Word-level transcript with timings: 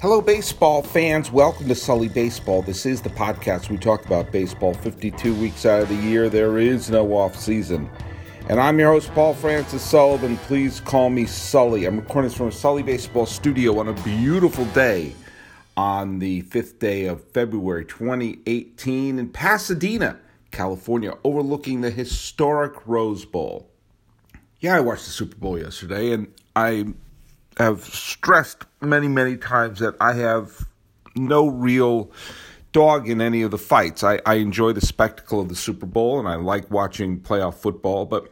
Hello, 0.00 0.20
baseball 0.20 0.80
fans. 0.80 1.32
Welcome 1.32 1.66
to 1.66 1.74
Sully 1.74 2.06
Baseball. 2.06 2.62
This 2.62 2.86
is 2.86 3.02
the 3.02 3.08
podcast. 3.08 3.68
We 3.68 3.76
talk 3.76 4.06
about 4.06 4.30
baseball 4.30 4.72
52 4.72 5.34
weeks 5.34 5.66
out 5.66 5.82
of 5.82 5.88
the 5.88 5.96
year. 5.96 6.28
There 6.28 6.58
is 6.58 6.88
no 6.88 7.12
off 7.14 7.34
season. 7.34 7.90
And 8.48 8.60
I'm 8.60 8.78
your 8.78 8.92
host, 8.92 9.12
Paul 9.12 9.34
Francis 9.34 9.82
Sullivan. 9.82 10.36
Please 10.36 10.78
call 10.78 11.10
me 11.10 11.26
Sully. 11.26 11.84
I'm 11.84 11.96
recording 11.96 12.28
this 12.28 12.38
from 12.38 12.46
a 12.46 12.52
Sully 12.52 12.84
Baseball 12.84 13.26
studio 13.26 13.80
on 13.80 13.88
a 13.88 13.92
beautiful 14.04 14.66
day 14.66 15.14
on 15.76 16.20
the 16.20 16.42
fifth 16.42 16.78
day 16.78 17.06
of 17.06 17.24
February 17.30 17.84
2018 17.84 19.18
in 19.18 19.28
Pasadena, 19.30 20.20
California, 20.52 21.14
overlooking 21.24 21.80
the 21.80 21.90
historic 21.90 22.86
Rose 22.86 23.24
Bowl. 23.24 23.68
Yeah, 24.60 24.76
I 24.76 24.80
watched 24.80 25.06
the 25.06 25.10
Super 25.10 25.36
Bowl 25.38 25.58
yesterday, 25.58 26.12
and 26.12 26.32
I 26.54 26.86
have 27.58 27.84
stressed 27.84 28.64
many, 28.80 29.08
many 29.08 29.36
times 29.36 29.80
that 29.80 29.94
I 30.00 30.14
have 30.14 30.66
no 31.16 31.48
real 31.48 32.10
dog 32.72 33.08
in 33.08 33.20
any 33.20 33.42
of 33.42 33.50
the 33.50 33.58
fights. 33.58 34.04
I, 34.04 34.20
I 34.24 34.34
enjoy 34.34 34.72
the 34.72 34.80
spectacle 34.80 35.40
of 35.40 35.48
the 35.48 35.56
Super 35.56 35.86
Bowl 35.86 36.18
and 36.18 36.28
I 36.28 36.36
like 36.36 36.70
watching 36.70 37.20
playoff 37.20 37.54
football, 37.54 38.06
but 38.06 38.28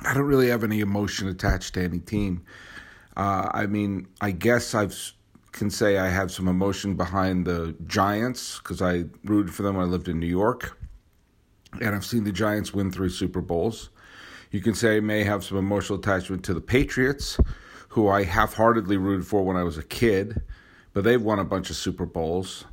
I 0.00 0.12
don't 0.14 0.24
really 0.24 0.48
have 0.48 0.64
any 0.64 0.80
emotion 0.80 1.28
attached 1.28 1.74
to 1.74 1.82
any 1.82 2.00
team. 2.00 2.44
Uh, 3.16 3.48
I 3.52 3.66
mean, 3.66 4.08
I 4.20 4.32
guess 4.32 4.74
I 4.74 4.88
can 5.52 5.70
say 5.70 5.96
I 5.96 6.08
have 6.08 6.30
some 6.30 6.48
emotion 6.48 6.96
behind 6.96 7.46
the 7.46 7.74
Giants 7.86 8.58
because 8.58 8.82
I 8.82 9.04
rooted 9.24 9.54
for 9.54 9.62
them 9.62 9.76
when 9.76 9.86
I 9.86 9.88
lived 9.88 10.08
in 10.08 10.20
New 10.20 10.26
York, 10.26 10.78
and 11.80 11.94
I've 11.94 12.04
seen 12.04 12.24
the 12.24 12.32
Giants 12.32 12.74
win 12.74 12.90
three 12.90 13.08
Super 13.08 13.40
Bowls. 13.40 13.88
You 14.50 14.60
can 14.60 14.74
say 14.74 14.98
I 14.98 15.00
may 15.00 15.24
have 15.24 15.42
some 15.44 15.56
emotional 15.56 15.98
attachment 15.98 16.44
to 16.44 16.54
the 16.54 16.60
Patriots 16.60 17.38
who 17.96 18.08
I 18.08 18.24
half 18.24 18.52
heartedly 18.52 18.98
rooted 18.98 19.26
for 19.26 19.42
when 19.42 19.56
I 19.56 19.62
was 19.62 19.78
a 19.78 19.82
kid, 19.82 20.42
but 20.92 21.02
they've 21.02 21.20
won 21.20 21.38
a 21.38 21.44
bunch 21.44 21.70
of 21.70 21.76
Super 21.76 22.04
Bowls. 22.04 22.66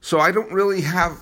So 0.00 0.20
I 0.20 0.30
don't 0.30 0.52
really 0.52 0.82
have 0.82 1.18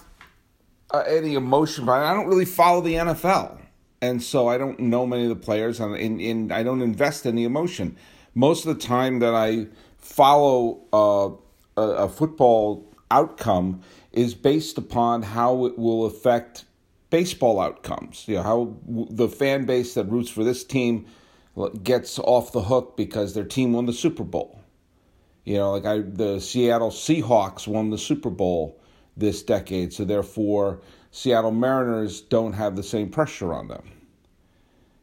uh, 0.93 1.05
any 1.07 1.37
emotion, 1.37 1.87
but 1.87 2.03
I 2.03 2.13
don't 2.13 2.27
really 2.27 2.45
follow 2.45 2.83
the 2.83 2.93
NFL. 2.93 3.59
And 4.03 4.23
so 4.23 4.47
I 4.47 4.59
don't 4.59 4.79
know 4.79 5.07
many 5.07 5.23
of 5.23 5.31
the 5.31 5.37
players, 5.37 5.81
and, 5.81 5.97
and, 5.97 6.21
and 6.21 6.53
I 6.53 6.63
don't 6.63 6.83
invest 6.83 7.25
any 7.25 7.45
emotion. 7.45 7.97
Most 8.35 8.67
of 8.67 8.77
the 8.77 8.87
time 8.87 9.21
that 9.21 9.35
I 9.35 9.69
follow 9.97 10.83
uh, 10.93 11.81
a, 11.81 12.05
a 12.05 12.09
football 12.11 12.95
outcome 13.11 13.81
is 14.13 14.35
based 14.35 14.77
upon 14.77 15.23
how 15.23 15.65
it 15.65 15.79
will 15.79 16.05
affect 16.05 16.67
baseball 17.09 17.59
outcomes. 17.59 18.29
You 18.29 18.35
know, 18.35 18.43
how 18.43 18.77
the 18.87 19.31
fan 19.31 19.65
base 19.65 19.95
that 19.95 20.05
roots 20.11 20.29
for 20.29 20.45
this 20.45 20.63
team 20.63 21.07
gets 21.83 22.19
off 22.19 22.53
the 22.53 22.63
hook 22.63 22.97
because 22.97 23.35
their 23.35 23.45
team 23.45 23.73
won 23.73 23.87
the 23.87 23.93
Super 23.93 24.25
Bowl. 24.25 24.61
You 25.45 25.59
know, 25.59 25.73
like 25.73 25.87
I, 25.87 25.99
the 26.01 26.41
Seattle 26.41 26.91
Seahawks 26.91 27.67
won 27.69 27.91
the 27.91 27.99
Super 27.99 28.31
Bowl 28.31 28.81
this 29.17 29.43
decade, 29.43 29.93
so 29.93 30.05
therefore 30.05 30.81
Seattle 31.11 31.53
Mariners 31.53 32.21
don't 32.21 32.53
have 32.55 32.77
the 32.77 32.83
same 32.83 33.09
pressure 33.09 33.53
on 33.53 33.69
them. 33.69 33.91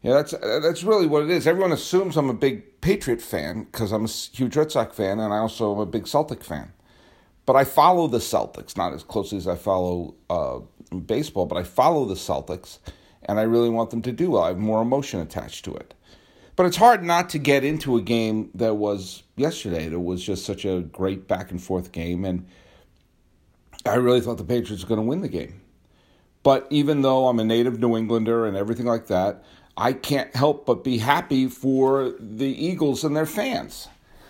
Yeah, 0.01 0.13
that's 0.13 0.31
that's 0.31 0.83
really 0.83 1.07
what 1.07 1.23
it 1.23 1.29
is. 1.29 1.47
Everyone 1.47 1.71
assumes 1.71 2.17
I'm 2.17 2.29
a 2.29 2.33
big 2.33 2.81
Patriot 2.81 3.21
fan 3.21 3.63
because 3.63 3.93
I'm 3.93 4.03
a 4.03 4.09
huge 4.09 4.57
Red 4.57 4.69
Sox 4.69 4.95
fan, 4.97 5.19
and 5.19 5.33
I 5.33 5.37
also 5.37 5.73
am 5.73 5.79
a 5.79 5.85
big 5.85 6.07
Celtic 6.07 6.43
fan. 6.43 6.73
But 7.45 7.55
I 7.55 7.63
follow 7.63 8.07
the 8.07 8.19
Celtics 8.19 8.75
not 8.75 8.93
as 8.93 9.03
closely 9.03 9.37
as 9.37 9.47
I 9.47 9.55
follow 9.55 10.15
uh, 10.29 10.59
baseball, 10.97 11.45
but 11.45 11.57
I 11.57 11.63
follow 11.63 12.03
the 12.03 12.15
Celtics, 12.15 12.79
and 13.23 13.39
I 13.39 13.43
really 13.43 13.69
want 13.69 13.91
them 13.91 14.01
to 14.01 14.11
do 14.11 14.31
well. 14.31 14.43
I 14.43 14.49
have 14.49 14.57
more 14.57 14.81
emotion 14.81 15.21
attached 15.21 15.63
to 15.65 15.73
it. 15.75 15.93
But 16.55 16.67
it's 16.67 16.77
hard 16.77 17.03
not 17.03 17.29
to 17.29 17.39
get 17.39 17.63
into 17.63 17.97
a 17.97 18.01
game 18.01 18.51
that 18.55 18.75
was 18.75 19.23
yesterday. 19.35 19.89
That 19.89 19.99
was 19.99 20.23
just 20.23 20.45
such 20.45 20.65
a 20.65 20.81
great 20.81 21.27
back 21.27 21.51
and 21.51 21.61
forth 21.61 21.91
game, 21.91 22.25
and 22.25 22.45
I 23.85 23.95
really 23.95 24.21
thought 24.21 24.37
the 24.37 24.43
Patriots 24.43 24.83
were 24.83 24.89
going 24.89 25.01
to 25.01 25.07
win 25.07 25.21
the 25.21 25.29
game. 25.29 25.61
But 26.43 26.67
even 26.69 27.01
though 27.01 27.27
I'm 27.27 27.39
a 27.39 27.43
native 27.43 27.79
New 27.79 27.95
Englander 27.95 28.45
and 28.45 28.55
everything 28.55 28.85
like 28.85 29.07
that, 29.07 29.43
I 29.75 29.93
can't 29.93 30.35
help 30.35 30.65
but 30.65 30.83
be 30.83 30.99
happy 30.99 31.47
for 31.47 32.13
the 32.19 32.45
Eagles 32.45 33.03
and 33.03 33.15
their 33.15 33.25
fans. 33.25 33.87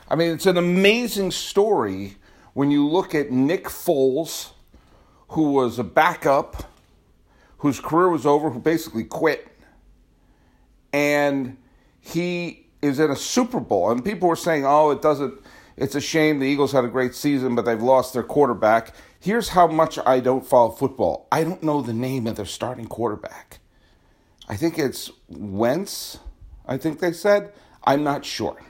I 0.09 0.16
mean, 0.16 0.31
it's 0.31 0.45
an 0.45 0.57
amazing 0.57 1.31
story 1.31 2.16
when 2.53 2.72
you 2.72 2.88
look 2.88 3.13
at 3.16 3.31
Nick 3.31 3.66
Foles, 3.66 4.51
who 5.29 5.51
was 5.51 5.79
a 5.79 5.83
backup, 5.83 6.72
whose 7.57 7.79
career 7.79 8.09
was 8.09 8.25
over, 8.25 8.51
who 8.51 8.59
basically 8.59 9.03
quit, 9.03 9.47
and 10.94 11.57
he 12.03 12.68
is 12.81 13.00
in 13.00 13.09
a 13.09 13.16
Super 13.16 13.59
Bowl, 13.59 13.90
and 13.90 14.03
people 14.03 14.28
were 14.28 14.36
saying, 14.36 14.66
"Oh, 14.66 14.91
it 14.91 15.02
doesn't. 15.02 15.40
It's 15.78 15.96
a 15.96 16.02
shame 16.02 16.40
the 16.40 16.46
Eagles 16.46 16.74
had 16.74 16.84
a 16.84 16.90
great 16.90 17.16
season, 17.16 17.56
but 17.56 17.64
they've 17.66 17.81
lost 17.81 18.14
their 18.14 18.24
quarterback." 18.24 18.94
Here's 19.19 19.50
how 19.50 19.68
much 19.68 19.97
I 20.06 20.19
don't 20.19 20.46
follow 20.46 20.72
football. 20.72 21.28
I 21.31 21.46
don't 21.46 21.63
know 21.63 21.81
the 21.81 21.94
name 21.94 22.28
of 22.28 22.36
their 22.36 22.46
starting 22.46 22.88
quarterback. 22.88 23.59
I 24.50 24.58
think 24.58 24.78
it's 24.78 25.09
Wentz. 25.30 26.19
I 26.68 26.78
think 26.78 27.00
they 27.00 27.13
said. 27.13 27.53
I'm 27.86 28.03
not 28.03 28.25
sure. 28.25 28.62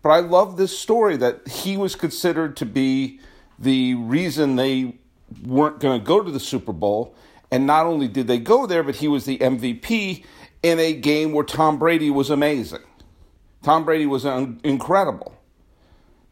But 0.00 0.10
I 0.10 0.20
love 0.20 0.56
this 0.56 0.78
story 0.78 1.16
that 1.16 1.48
he 1.48 1.76
was 1.76 1.96
considered 1.96 2.56
to 2.58 2.66
be 2.66 3.20
the 3.58 3.94
reason 3.94 4.56
they 4.56 4.98
weren't 5.44 5.80
going 5.80 5.98
to 5.98 6.04
go 6.04 6.22
to 6.22 6.30
the 6.30 6.40
Super 6.40 6.72
Bowl. 6.72 7.14
And 7.50 7.66
not 7.66 7.86
only 7.86 8.08
did 8.08 8.26
they 8.26 8.38
go 8.38 8.66
there, 8.66 8.82
but 8.82 8.96
he 8.96 9.08
was 9.08 9.24
the 9.24 9.38
MVP 9.38 10.24
in 10.64 10.80
a 10.80 10.94
game 10.94 11.32
where 11.32 11.44
Tom 11.44 11.78
Brady 11.78 12.10
was 12.10 12.30
amazing. 12.30 12.80
Tom 13.62 13.84
Brady 13.84 14.06
was 14.06 14.24
un- 14.24 14.58
incredible. 14.64 15.38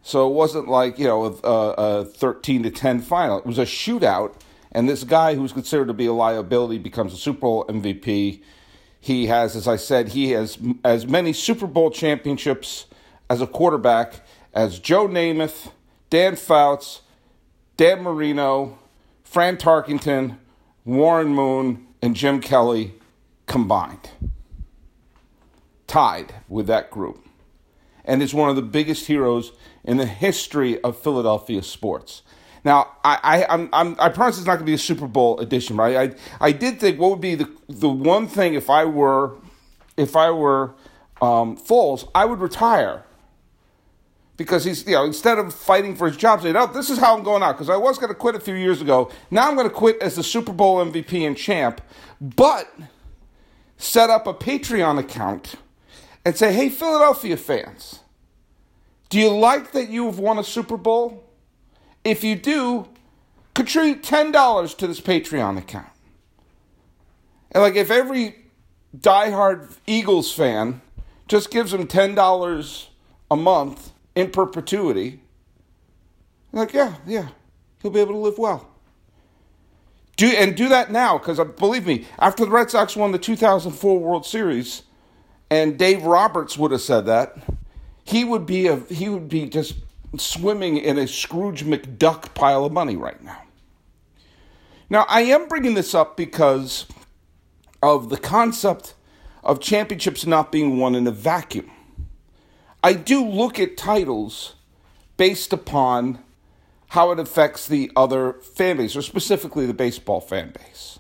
So 0.02 0.26
it 0.26 0.32
wasn't 0.32 0.68
like, 0.68 0.98
you 0.98 1.06
know, 1.06 1.24
a, 1.24 1.48
a 2.00 2.04
13 2.06 2.62
to 2.62 2.70
10 2.70 3.02
final. 3.02 3.38
It 3.38 3.46
was 3.46 3.58
a 3.58 3.66
shootout, 3.66 4.34
and 4.72 4.88
this 4.88 5.04
guy 5.04 5.34
who's 5.34 5.52
considered 5.52 5.88
to 5.88 5.92
be 5.92 6.06
a 6.06 6.14
liability 6.14 6.78
becomes 6.78 7.12
a 7.12 7.18
Super 7.18 7.40
Bowl 7.40 7.66
MVP. 7.66 8.42
He 8.98 9.26
has, 9.26 9.54
as 9.54 9.68
I 9.68 9.76
said, 9.76 10.08
he 10.08 10.30
has 10.30 10.58
as 10.82 11.06
many 11.06 11.34
Super 11.34 11.66
Bowl 11.66 11.90
championships 11.90 12.86
as 13.28 13.42
a 13.42 13.46
quarterback 13.46 14.22
as 14.54 14.78
Joe 14.78 15.08
Namath, 15.08 15.72
Dan 16.08 16.36
Fouts, 16.36 17.02
Dan 17.76 18.02
Marino, 18.02 18.78
Fran 19.24 19.58
Tarkenton, 19.58 20.38
Warren 20.86 21.34
Moon, 21.34 21.86
and 22.00 22.16
Jim 22.16 22.40
Kelly 22.40 22.94
combined, 23.46 24.10
tied 25.86 26.34
with 26.48 26.66
that 26.66 26.90
group, 26.90 27.26
and 28.04 28.22
is 28.22 28.34
one 28.34 28.50
of 28.50 28.56
the 28.56 28.62
biggest 28.62 29.06
heroes 29.06 29.52
in 29.84 29.96
the 29.96 30.06
history 30.06 30.80
of 30.82 30.98
Philadelphia 30.98 31.62
sports. 31.62 32.22
Now, 32.64 32.92
I, 33.04 33.18
I, 33.22 33.54
I'm, 33.54 33.68
I'm, 33.72 33.96
i 33.98 34.08
promise 34.08 34.38
it's 34.38 34.46
not 34.46 34.54
going 34.54 34.66
to 34.66 34.70
be 34.70 34.74
a 34.74 34.78
Super 34.78 35.08
Bowl 35.08 35.40
edition, 35.40 35.76
but 35.76 35.82
I, 35.82 36.02
I, 36.02 36.14
I, 36.40 36.52
did 36.52 36.78
think 36.78 37.00
what 37.00 37.10
would 37.10 37.20
be 37.20 37.34
the, 37.34 37.50
the 37.68 37.88
one 37.88 38.28
thing 38.28 38.54
if 38.54 38.70
I 38.70 38.84
were, 38.84 39.36
if 39.96 40.14
I 40.14 40.30
were 40.30 40.74
um, 41.20 41.56
Foles, 41.56 42.08
I 42.14 42.24
would 42.24 42.38
retire 42.38 43.04
because 44.36 44.64
he's 44.64 44.86
you 44.86 44.92
know 44.92 45.04
instead 45.04 45.38
of 45.38 45.54
fighting 45.54 45.94
for 45.94 46.08
his 46.08 46.16
job, 46.16 46.42
saying, 46.42 46.56
"Oh, 46.56 46.66
this 46.66 46.90
is 46.90 46.98
how 46.98 47.16
I'm 47.16 47.22
going 47.22 47.42
out," 47.42 47.52
because 47.52 47.70
I 47.70 47.76
was 47.76 47.98
going 47.98 48.08
to 48.08 48.14
quit 48.14 48.34
a 48.34 48.40
few 48.40 48.54
years 48.54 48.80
ago. 48.80 49.10
Now 49.30 49.48
I'm 49.48 49.54
going 49.54 49.68
to 49.68 49.74
quit 49.74 50.00
as 50.02 50.16
the 50.16 50.22
Super 50.22 50.52
Bowl 50.52 50.84
MVP 50.84 51.26
and 51.26 51.36
champ, 51.36 51.80
but 52.20 52.68
set 53.82 54.10
up 54.10 54.28
a 54.28 54.34
Patreon 54.34 54.98
account 54.98 55.56
and 56.24 56.36
say, 56.36 56.52
hey, 56.52 56.68
Philadelphia 56.68 57.36
fans, 57.36 58.00
do 59.08 59.18
you 59.18 59.28
like 59.28 59.72
that 59.72 59.90
you've 59.90 60.20
won 60.20 60.38
a 60.38 60.44
Super 60.44 60.76
Bowl? 60.76 61.24
If 62.04 62.22
you 62.22 62.36
do, 62.36 62.88
contribute 63.54 64.02
$10 64.02 64.76
to 64.76 64.86
this 64.86 65.00
Patreon 65.00 65.58
account. 65.58 65.88
And 67.50 67.62
like 67.62 67.74
if 67.74 67.90
every 67.90 68.36
diehard 68.96 69.76
Eagles 69.86 70.32
fan 70.32 70.80
just 71.26 71.50
gives 71.50 71.72
them 71.72 71.88
$10 71.88 72.86
a 73.30 73.36
month 73.36 73.90
in 74.14 74.30
perpetuity, 74.30 75.20
like, 76.52 76.72
yeah, 76.72 76.94
yeah, 77.04 77.28
he'll 77.80 77.90
be 77.90 78.00
able 78.00 78.12
to 78.12 78.18
live 78.18 78.38
well. 78.38 78.71
Do 80.16 80.28
and 80.28 80.56
do 80.56 80.68
that 80.68 80.90
now 80.90 81.18
because 81.18 81.40
uh, 81.40 81.44
believe 81.44 81.86
me, 81.86 82.06
after 82.18 82.44
the 82.44 82.50
Red 82.50 82.70
Sox 82.70 82.96
won 82.96 83.12
the 83.12 83.18
2004 83.18 83.98
World 83.98 84.26
Series, 84.26 84.82
and 85.50 85.78
Dave 85.78 86.02
Roberts 86.02 86.56
would 86.58 86.70
have 86.70 86.80
said 86.80 87.06
that, 87.06 87.36
he 88.04 88.24
would 88.24 88.46
be 88.46 88.66
a 88.66 88.76
he 88.76 89.08
would 89.08 89.28
be 89.28 89.48
just 89.48 89.74
swimming 90.18 90.76
in 90.76 90.98
a 90.98 91.06
Scrooge 91.06 91.64
McDuck 91.64 92.34
pile 92.34 92.64
of 92.64 92.72
money 92.72 92.96
right 92.96 93.22
now. 93.22 93.42
Now, 94.90 95.06
I 95.08 95.22
am 95.22 95.48
bringing 95.48 95.74
this 95.74 95.94
up 95.94 96.16
because 96.16 96.86
of 97.82 98.10
the 98.10 98.18
concept 98.18 98.94
of 99.42 99.58
championships 99.58 100.26
not 100.26 100.52
being 100.52 100.76
won 100.76 100.94
in 100.94 101.06
a 101.06 101.10
vacuum. 101.10 101.70
I 102.84 102.92
do 102.92 103.24
look 103.24 103.58
at 103.58 103.76
titles 103.76 104.54
based 105.16 105.52
upon 105.52 106.18
how 106.92 107.10
it 107.10 107.18
affects 107.18 107.66
the 107.68 107.90
other 107.96 108.34
fan 108.34 108.76
base, 108.76 108.94
or 108.94 109.00
specifically 109.00 109.64
the 109.64 109.72
baseball 109.72 110.20
fan 110.20 110.50
base. 110.50 110.98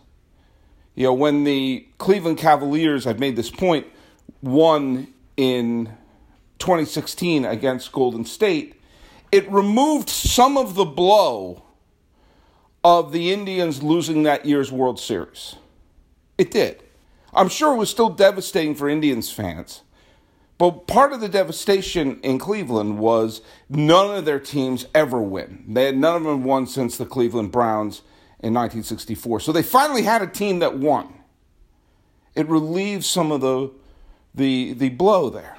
You 0.94 1.04
know, 1.04 1.12
when 1.12 1.44
the 1.44 1.86
Cleveland 1.98 2.38
Cavaliers, 2.38 3.06
I've 3.06 3.18
made 3.18 3.36
this 3.36 3.50
point, 3.50 3.86
won 4.40 5.08
in 5.36 5.92
2016 6.60 7.44
against 7.44 7.92
Golden 7.92 8.24
State, 8.24 8.80
it 9.30 9.46
removed 9.52 10.08
some 10.08 10.56
of 10.56 10.76
the 10.76 10.86
blow 10.86 11.62
of 12.82 13.12
the 13.12 13.30
Indians 13.30 13.82
losing 13.82 14.22
that 14.22 14.46
year's 14.46 14.72
World 14.72 14.98
Series. 14.98 15.56
It 16.38 16.50
did. 16.50 16.82
I'm 17.34 17.50
sure 17.50 17.74
it 17.74 17.78
was 17.78 17.90
still 17.90 18.08
devastating 18.08 18.74
for 18.74 18.88
Indians 18.88 19.30
fans. 19.30 19.82
But 20.62 20.86
part 20.86 21.12
of 21.12 21.20
the 21.20 21.28
devastation 21.28 22.20
in 22.20 22.38
Cleveland 22.38 23.00
was 23.00 23.40
none 23.68 24.14
of 24.14 24.24
their 24.24 24.38
teams 24.38 24.86
ever 24.94 25.20
win. 25.20 25.64
They 25.66 25.86
had 25.86 25.96
none 25.96 26.14
of 26.14 26.22
them 26.22 26.44
won 26.44 26.68
since 26.68 26.96
the 26.96 27.04
Cleveland 27.04 27.50
Browns 27.50 28.02
in 28.38 28.54
1964. 28.54 29.40
So 29.40 29.50
they 29.50 29.64
finally 29.64 30.02
had 30.02 30.22
a 30.22 30.26
team 30.28 30.60
that 30.60 30.78
won. 30.78 31.14
It 32.36 32.46
relieved 32.46 33.02
some 33.02 33.32
of 33.32 33.40
the 33.40 33.72
the 34.36 34.74
the 34.74 34.90
blow 34.90 35.30
there. 35.30 35.58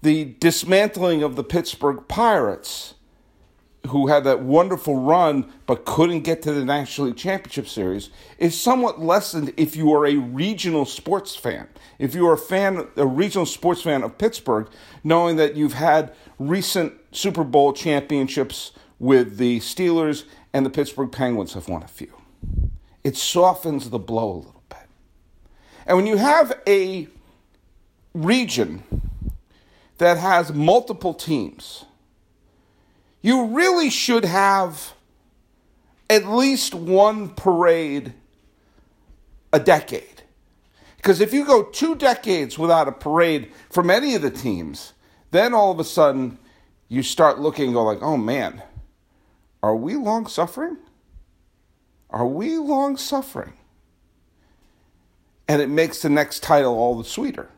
The 0.00 0.34
dismantling 0.40 1.22
of 1.22 1.36
the 1.36 1.44
Pittsburgh 1.44 2.08
Pirates 2.08 2.94
who 3.88 4.08
had 4.08 4.24
that 4.24 4.42
wonderful 4.42 4.96
run 4.96 5.50
but 5.66 5.84
couldn't 5.84 6.20
get 6.20 6.42
to 6.42 6.52
the 6.52 6.64
National 6.64 7.08
League 7.08 7.16
Championship 7.16 7.66
Series 7.66 8.10
is 8.38 8.60
somewhat 8.60 9.00
lessened 9.00 9.52
if 9.56 9.74
you 9.74 9.92
are 9.94 10.06
a 10.06 10.16
regional 10.16 10.84
sports 10.84 11.34
fan. 11.34 11.66
If 11.98 12.14
you 12.14 12.26
are 12.28 12.34
a 12.34 12.38
fan, 12.38 12.88
a 12.96 13.06
regional 13.06 13.46
sports 13.46 13.82
fan 13.82 14.02
of 14.02 14.18
Pittsburgh, 14.18 14.68
knowing 15.02 15.36
that 15.36 15.56
you've 15.56 15.74
had 15.74 16.14
recent 16.38 16.92
Super 17.12 17.42
Bowl 17.42 17.72
championships 17.72 18.72
with 18.98 19.38
the 19.38 19.60
Steelers 19.60 20.24
and 20.52 20.66
the 20.66 20.70
Pittsburgh 20.70 21.10
Penguins 21.10 21.54
have 21.54 21.68
won 21.68 21.82
a 21.82 21.88
few. 21.88 22.12
It 23.02 23.16
softens 23.16 23.90
the 23.90 23.98
blow 23.98 24.30
a 24.30 24.36
little 24.36 24.62
bit. 24.68 24.88
And 25.86 25.96
when 25.96 26.06
you 26.06 26.18
have 26.18 26.52
a 26.66 27.08
region 28.12 28.82
that 29.98 30.18
has 30.18 30.52
multiple 30.52 31.14
teams, 31.14 31.86
you 33.22 33.46
really 33.46 33.90
should 33.90 34.24
have 34.24 34.94
at 36.08 36.26
least 36.26 36.74
one 36.74 37.28
parade 37.30 38.14
a 39.52 39.60
decade. 39.60 40.22
Because 40.96 41.20
if 41.20 41.32
you 41.32 41.44
go 41.44 41.62
two 41.62 41.94
decades 41.94 42.58
without 42.58 42.88
a 42.88 42.92
parade 42.92 43.52
from 43.70 43.90
any 43.90 44.14
of 44.14 44.22
the 44.22 44.30
teams, 44.30 44.92
then 45.30 45.54
all 45.54 45.70
of 45.70 45.78
a 45.78 45.84
sudden 45.84 46.38
you 46.88 47.02
start 47.02 47.38
looking 47.38 47.66
and 47.66 47.74
go 47.74 47.84
like, 47.84 48.02
oh 48.02 48.16
man, 48.16 48.62
are 49.62 49.76
we 49.76 49.94
long 49.94 50.26
suffering? 50.26 50.76
Are 52.10 52.26
we 52.26 52.58
long 52.58 52.96
suffering? 52.96 53.52
And 55.48 55.62
it 55.62 55.68
makes 55.68 56.02
the 56.02 56.08
next 56.08 56.42
title 56.42 56.74
all 56.74 56.96
the 56.98 57.04
sweeter. 57.04 57.48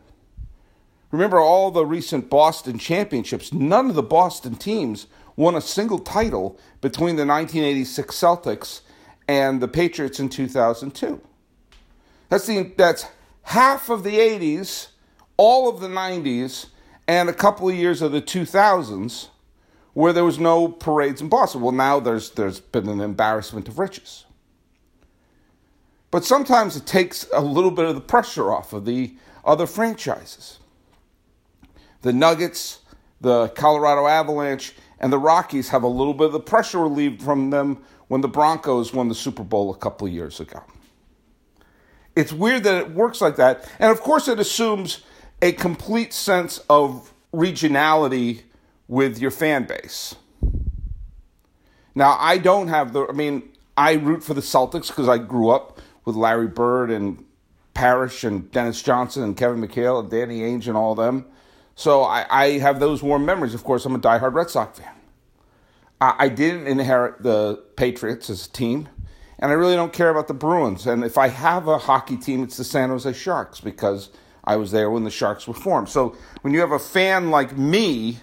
Remember 1.11 1.39
all 1.39 1.71
the 1.71 1.85
recent 1.85 2.31
Boston 2.31 2.79
championships, 2.79 3.53
none 3.53 3.91
of 3.91 3.95
the 3.95 4.03
Boston 4.03 4.55
teams 4.55 5.07
won 5.37 5.55
a 5.55 5.61
single 5.61 5.99
title 5.99 6.59
between 6.81 7.17
the 7.17 7.27
1986 7.27 8.15
Celtics 8.15 8.81
and 9.29 9.61
the 9.61 9.69
Patriots 9.69 10.21
in 10.21 10.29
2002. 10.29 11.21
That's 12.29 12.47
the 12.47 12.73
that's 12.77 13.07
half 13.43 13.89
of 13.89 14.05
the 14.05 14.17
80s, 14.17 14.89
all 15.37 15.69
of 15.69 15.81
the 15.81 15.89
90s, 15.89 16.67
and 17.07 17.29
a 17.29 17.35
couple 17.35 17.69
of 17.69 17.75
years 17.75 18.03
of 18.03 18.13
the 18.13 18.23
2000s 18.23 19.29
where 19.95 20.13
there 20.13 20.25
was 20.25 20.39
no 20.39 20.69
parades 20.69 21.21
in 21.21 21.29
Boston. 21.29 21.61
Well, 21.61 21.73
now 21.73 22.01
there's 22.01 22.31
there's 22.31 22.61
been 22.61 22.89
an 22.89 23.01
embarrassment 23.01 23.69
of 23.69 23.79
riches. 23.79 24.25
But 26.11 26.25
sometimes 26.25 26.77
it 26.77 26.87
takes 26.87 27.27
a 27.33 27.41
little 27.41 27.71
bit 27.71 27.87
of 27.87 27.95
the 27.95 28.01
pressure 28.01 28.53
off 28.53 28.73
of 28.73 28.85
the 28.85 29.17
other 29.45 29.67
franchises. 29.67 30.59
The 32.03 32.13
Nuggets, 32.13 32.81
the 33.21 33.49
Colorado 33.49 34.07
Avalanche, 34.07 34.75
and 35.03 35.13
the 35.13 35.19
Rockies 35.19 35.69
have 35.71 35.83
a 35.83 35.89
little 35.89 36.15
bit 36.15 36.27
of 36.27 36.33
the 36.33 36.41
pressure 36.41 36.79
relieved 36.79 37.21
from 37.21 37.51
them 37.51 37.83
when 38.07 38.21
the 38.21 38.29
Broncos 38.29 38.95
won 38.95 39.09
the 39.09 39.15
Super 39.15 39.43
Bowl 39.43 39.71
a 39.71 39.77
couple 39.77 40.07
years 40.07 40.39
ago. 40.39 40.63
It's 42.15 42.33
weird 42.33 42.63
that 42.65 42.77
it 42.77 42.91
works 42.93 43.21
like 43.21 43.37
that. 43.37 43.69
And 43.79 43.91
of 43.91 44.01
course, 44.01 44.29
it 44.29 44.39
assumes 44.39 45.03
a 45.41 45.53
complete 45.53 46.13
sense 46.13 46.59
of 46.71 47.13
regionality 47.35 48.43
with 48.87 49.19
your 49.19 49.31
fan 49.31 49.65
base. 49.65 50.15
Now, 51.95 52.17
I 52.19 52.39
don't 52.39 52.69
have 52.69 52.93
the, 52.93 53.07
I 53.07 53.13
mean, 53.13 53.49
I 53.77 53.95
root 53.95 54.23
for 54.23 54.35
the 54.35 54.41
Celtics 54.41 54.89
because 54.89 55.09
I 55.09 55.19
grew 55.19 55.51
up 55.51 55.81
with 56.05 56.15
Larry 56.15 56.47
Bird 56.47 56.91
and 56.91 57.25
Parish 57.75 58.25
and 58.25 58.51
Dennis 58.53 58.83
Johnson 58.83 59.23
and 59.23 59.37
Kevin 59.37 59.67
McHale 59.67 60.01
and 60.01 60.11
Danny 60.11 60.41
Ainge 60.41 60.69
and 60.69 60.77
all 60.77 60.95
them. 60.95 61.27
So 61.75 62.03
I, 62.03 62.27
I 62.31 62.59
have 62.59 62.81
those 62.81 63.03
warm 63.03 63.25
memories. 63.25 63.55
Of 63.55 63.65
course, 63.65 63.85
I'm 63.85 63.95
a 63.95 63.99
diehard 63.99 64.35
Red 64.35 64.51
Sox 64.51 64.79
fan. 64.79 64.95
I, 66.01 66.15
I 66.19 66.29
didn't 66.29 66.67
inherit 66.67 67.23
the 67.23 67.63
Patriots 67.77 68.29
as 68.31 68.47
a 68.47 68.51
team, 68.51 68.89
and 69.39 69.51
I 69.51 69.55
really 69.55 69.75
don't 69.75 69.93
care 69.93 70.11
about 70.11 70.29
the 70.29 70.35
Bruins. 70.35 70.87
And 70.87 71.05
if 71.05 71.19
I 71.19 71.29
have 71.29 71.69
a 71.69 71.79
hockey 71.79 72.17
team, 72.17 72.43
it's 72.43 72.57
the 72.57 72.65
San 72.65 72.91
Jose 72.91 73.13
Sharks 73.13 73.61
because 73.61 74.11
I 74.45 74.57
was 74.57 74.71
there 74.71 74.91
when 74.91 75.05
the 75.05 75.11
Sharks 75.11 75.49
were 75.49 75.55
formed. 75.55 75.89
So 75.89 76.17
when 76.43 76.53
you 76.53 76.61
have 76.61 76.73
a 76.73 76.79
fan 76.79 77.31
like 77.31 77.57
me, 77.57 78.19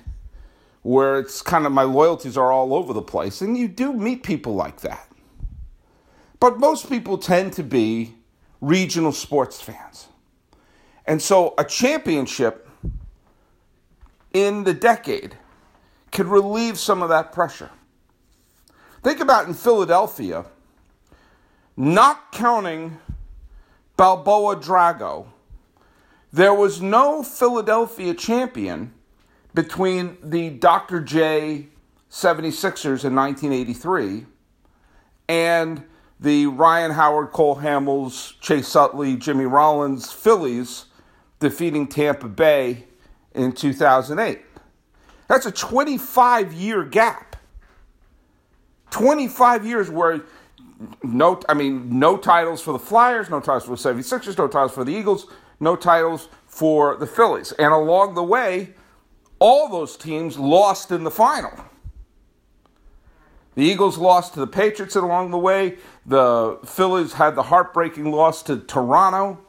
where 0.81 1.19
it's 1.19 1.41
kind 1.41 1.65
of 1.65 1.71
my 1.71 1.83
loyalties 1.83 2.37
are 2.37 2.51
all 2.51 2.73
over 2.73 2.93
the 2.93 3.01
place, 3.01 3.41
and 3.41 3.57
you 3.57 3.67
do 3.67 3.93
meet 3.93 4.23
people 4.23 4.53
like 4.55 4.81
that. 4.81 5.07
But 6.39 6.57
most 6.57 6.89
people 6.89 7.17
tend 7.17 7.53
to 7.53 7.63
be 7.63 8.15
regional 8.61 9.11
sports 9.11 9.59
fans. 9.61 10.07
And 11.05 11.21
so 11.21 11.53
a 11.57 11.65
championship 11.65 12.68
in 14.33 14.63
the 14.63 14.73
decade 14.73 15.37
could 16.11 16.27
relieve 16.27 16.77
some 16.77 17.01
of 17.01 17.09
that 17.09 17.31
pressure. 17.31 17.69
Think 19.03 19.19
about 19.19 19.47
in 19.47 19.53
Philadelphia, 19.53 20.45
not 21.77 22.31
counting 22.31 22.99
Balboa 23.95 24.55
Drago, 24.55 25.27
there 26.31 26.53
was 26.53 26.81
no 26.81 27.23
Philadelphia 27.23 28.13
champion 28.13 28.93
between 29.53 30.17
the 30.23 30.51
Dr. 30.51 31.01
J 31.01 31.67
76ers 32.11 33.03
in 33.03 33.15
1983 33.15 34.25
and 35.27 35.83
the 36.19 36.47
Ryan 36.47 36.91
Howard, 36.91 37.31
Cole 37.31 37.57
Hamels, 37.57 38.39
Chase 38.41 38.75
Utley, 38.75 39.15
Jimmy 39.15 39.45
Rollins 39.45 40.11
Phillies 40.11 40.85
defeating 41.39 41.87
Tampa 41.87 42.27
Bay 42.27 42.85
in 43.33 43.51
2008. 43.51 44.41
That's 45.27 45.45
a 45.45 45.51
25 45.51 46.53
year 46.53 46.83
gap. 46.83 47.35
25 48.91 49.65
years 49.65 49.89
where 49.89 50.21
no, 51.03 51.41
I 51.49 51.53
mean, 51.53 51.99
no 51.99 52.17
titles 52.17 52.61
for 52.61 52.71
the 52.71 52.79
Flyers, 52.79 53.29
no 53.29 53.39
titles 53.39 53.65
for 53.65 53.93
the 53.93 54.01
76ers, 54.01 54.37
no 54.37 54.47
titles 54.47 54.71
for 54.71 54.85
the 54.85 54.93
Eagles, 54.93 55.27
no 55.59 55.75
titles 55.75 56.29
for 56.45 56.95
the 56.95 57.05
Phillies. 57.05 57.51
And 57.53 57.73
along 57.73 58.15
the 58.15 58.23
way, 58.23 58.73
all 59.39 59.69
those 59.69 59.97
teams 59.97 60.39
lost 60.39 60.91
in 60.91 61.03
the 61.03 61.11
final. 61.11 61.51
The 63.55 63.63
Eagles 63.63 63.97
lost 63.97 64.35
to 64.35 64.39
the 64.39 64.47
Patriots 64.47 64.95
along 64.95 65.31
the 65.31 65.37
way. 65.37 65.77
The 66.05 66.59
Phillies 66.65 67.13
had 67.13 67.35
the 67.35 67.43
heartbreaking 67.43 68.09
loss 68.09 68.41
to 68.43 68.57
Toronto. 68.57 69.39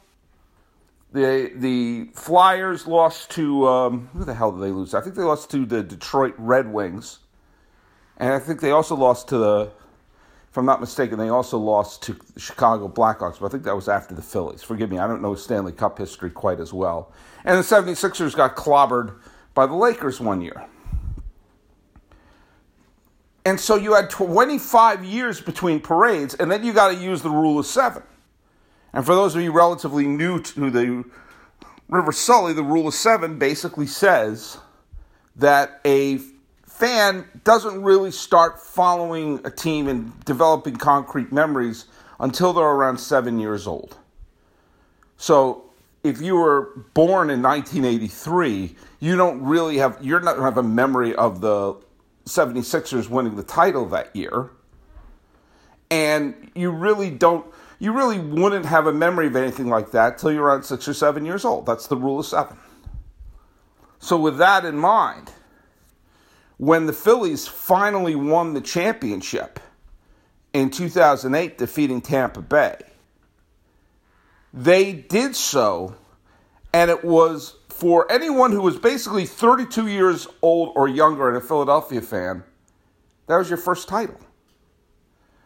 The 1.13 1.51
the 1.57 2.11
Flyers 2.15 2.87
lost 2.87 3.31
to 3.33 3.67
um, 3.67 4.11
who 4.13 4.25
the 4.25 4.35
hell 4.35 4.53
did 4.53 4.61
they 4.61 4.71
lose? 4.71 4.95
I 4.95 5.01
think 5.01 5.17
they 5.17 5.23
lost 5.23 5.51
to 5.51 5.67
the 5.67 5.83
Detroit 5.83 6.35
Red 6.39 6.73
Wings, 6.73 7.19
and 8.17 8.33
I 8.33 8.39
think 8.39 8.61
they 8.61 8.71
also 8.71 8.95
lost 8.95 9.29
to 9.29 9.39
the. 9.39 9.73
If 10.51 10.57
I'm 10.57 10.67
not 10.67 10.81
mistaken, 10.81 11.17
they 11.19 11.29
also 11.29 11.59
lost 11.59 12.03
to 12.05 12.15
the 12.35 12.41
Chicago 12.41 12.89
Blackhawks, 12.89 13.39
but 13.39 13.47
I 13.47 13.49
think 13.51 13.63
that 13.65 13.77
was 13.77 13.89
after 13.89 14.17
the 14.17 14.23
Phillies. 14.23 14.65
Forgive 14.65 14.91
me, 14.91 14.99
I 14.99 15.07
don't 15.07 15.23
know 15.23 15.37
Stanley 15.37 15.71
Cup 15.71 15.97
history 15.97 16.31
quite 16.31 16.59
as 16.59 16.73
well. 16.73 17.13
And 17.45 17.57
the 17.57 17.63
76ers 17.63 18.35
got 18.35 18.57
clobbered 18.57 19.15
by 19.55 19.67
the 19.67 19.75
Lakers 19.75 20.19
one 20.19 20.41
year. 20.41 20.67
And 23.45 23.59
so 23.59 23.77
you 23.77 23.95
had 23.95 24.11
25 24.11 25.05
years 25.05 25.41
between 25.41 25.81
parades, 25.81 26.35
and 26.35 26.51
then 26.51 26.65
you 26.65 26.73
got 26.73 26.89
to 26.89 26.97
use 26.97 27.23
the 27.23 27.31
rule 27.31 27.59
of 27.59 27.67
seven. 27.67 28.03
And 28.93 29.07
for 29.07 29.15
those 29.15 29.37
of 29.37 29.43
you 29.43 29.53
relatively 29.53 30.07
new 30.07 30.41
to 30.43 30.71
the 30.71 31.05
River 31.89 32.13
Sully, 32.13 32.53
the 32.53 32.63
rule 32.63 32.89
of 32.89 32.95
seven 32.95 33.39
basically 33.39 33.87
says 33.87 34.59
that 35.37 35.81
a 35.85 36.19
fan 36.67 37.27
doesn't 37.45 37.83
really 37.83 38.11
start 38.11 38.61
following 38.61 39.41
a 39.45 39.51
team 39.51 39.87
and 39.87 40.19
developing 40.25 40.77
concrete 40.77 41.33
memories 41.33 41.87
until 42.19 42.53
they're 42.53 42.65
around 42.65 42.99
seven 42.99 43.39
years 43.39 43.67
old. 43.67 43.97
So 45.17 45.71
if 46.03 46.21
you 46.21 46.37
were 46.37 46.71
born 46.95 47.31
in 47.31 47.43
1983, 47.43 48.75
you 49.01 49.17
don't 49.17 49.43
really 49.43 49.79
have 49.79 49.99
you're 50.01 50.21
not 50.21 50.37
going 50.37 50.41
to 50.41 50.45
have 50.45 50.59
a 50.59 50.63
memory 50.63 51.15
of 51.15 51.41
the 51.41 51.75
76ers 52.25 53.09
winning 53.09 53.37
the 53.37 53.43
title 53.43 53.87
that 53.87 54.15
year. 54.15 54.51
And 55.91 56.51
you 56.55 56.71
really 56.71 57.11
don't 57.11 57.45
you 57.81 57.93
really 57.93 58.19
wouldn't 58.19 58.67
have 58.67 58.87
a 58.87 58.93
memory 58.93 59.27
of 59.27 59.35
anything 59.35 59.69
like 59.69 59.91
that 59.93 60.19
till 60.19 60.31
you're 60.31 60.45
around 60.45 60.63
six 60.63 60.87
or 60.87 60.95
seven 60.95 61.25
years 61.25 61.45
old. 61.45 61.67
That's 61.67 61.87
the 61.89 61.97
rule 61.97 62.21
of 62.21 62.27
seven. 62.27 62.59
So, 63.99 64.19
with 64.19 64.39
that 64.39 64.65
in 64.65 64.77
mind, 64.77 65.33
when 66.59 66.87
the 66.87 66.93
Phillies 66.93 67.49
finally 67.49 68.15
won 68.15 68.53
the 68.53 68.61
championship 68.61 69.59
in 70.53 70.71
2008, 70.71 71.57
defeating 71.57 72.03
Tampa 72.03 72.43
Bay, 72.43 72.77
they 74.53 74.93
did 74.93 75.35
so, 75.35 75.97
and 76.75 76.91
it 76.91 77.03
was 77.03 77.57
for 77.69 78.11
anyone 78.13 78.53
who 78.53 78.61
was 78.61 78.79
basically 78.79 79.25
32 79.25 79.87
years 79.87 80.27
old 80.43 80.73
or 80.77 80.87
younger 80.87 81.29
and 81.29 81.37
a 81.37 81.41
Philadelphia 81.41 82.03
fan, 82.03 82.45
that 83.27 83.39
was 83.39 83.49
your 83.49 83.57
first 83.57 83.89
title. 83.89 84.21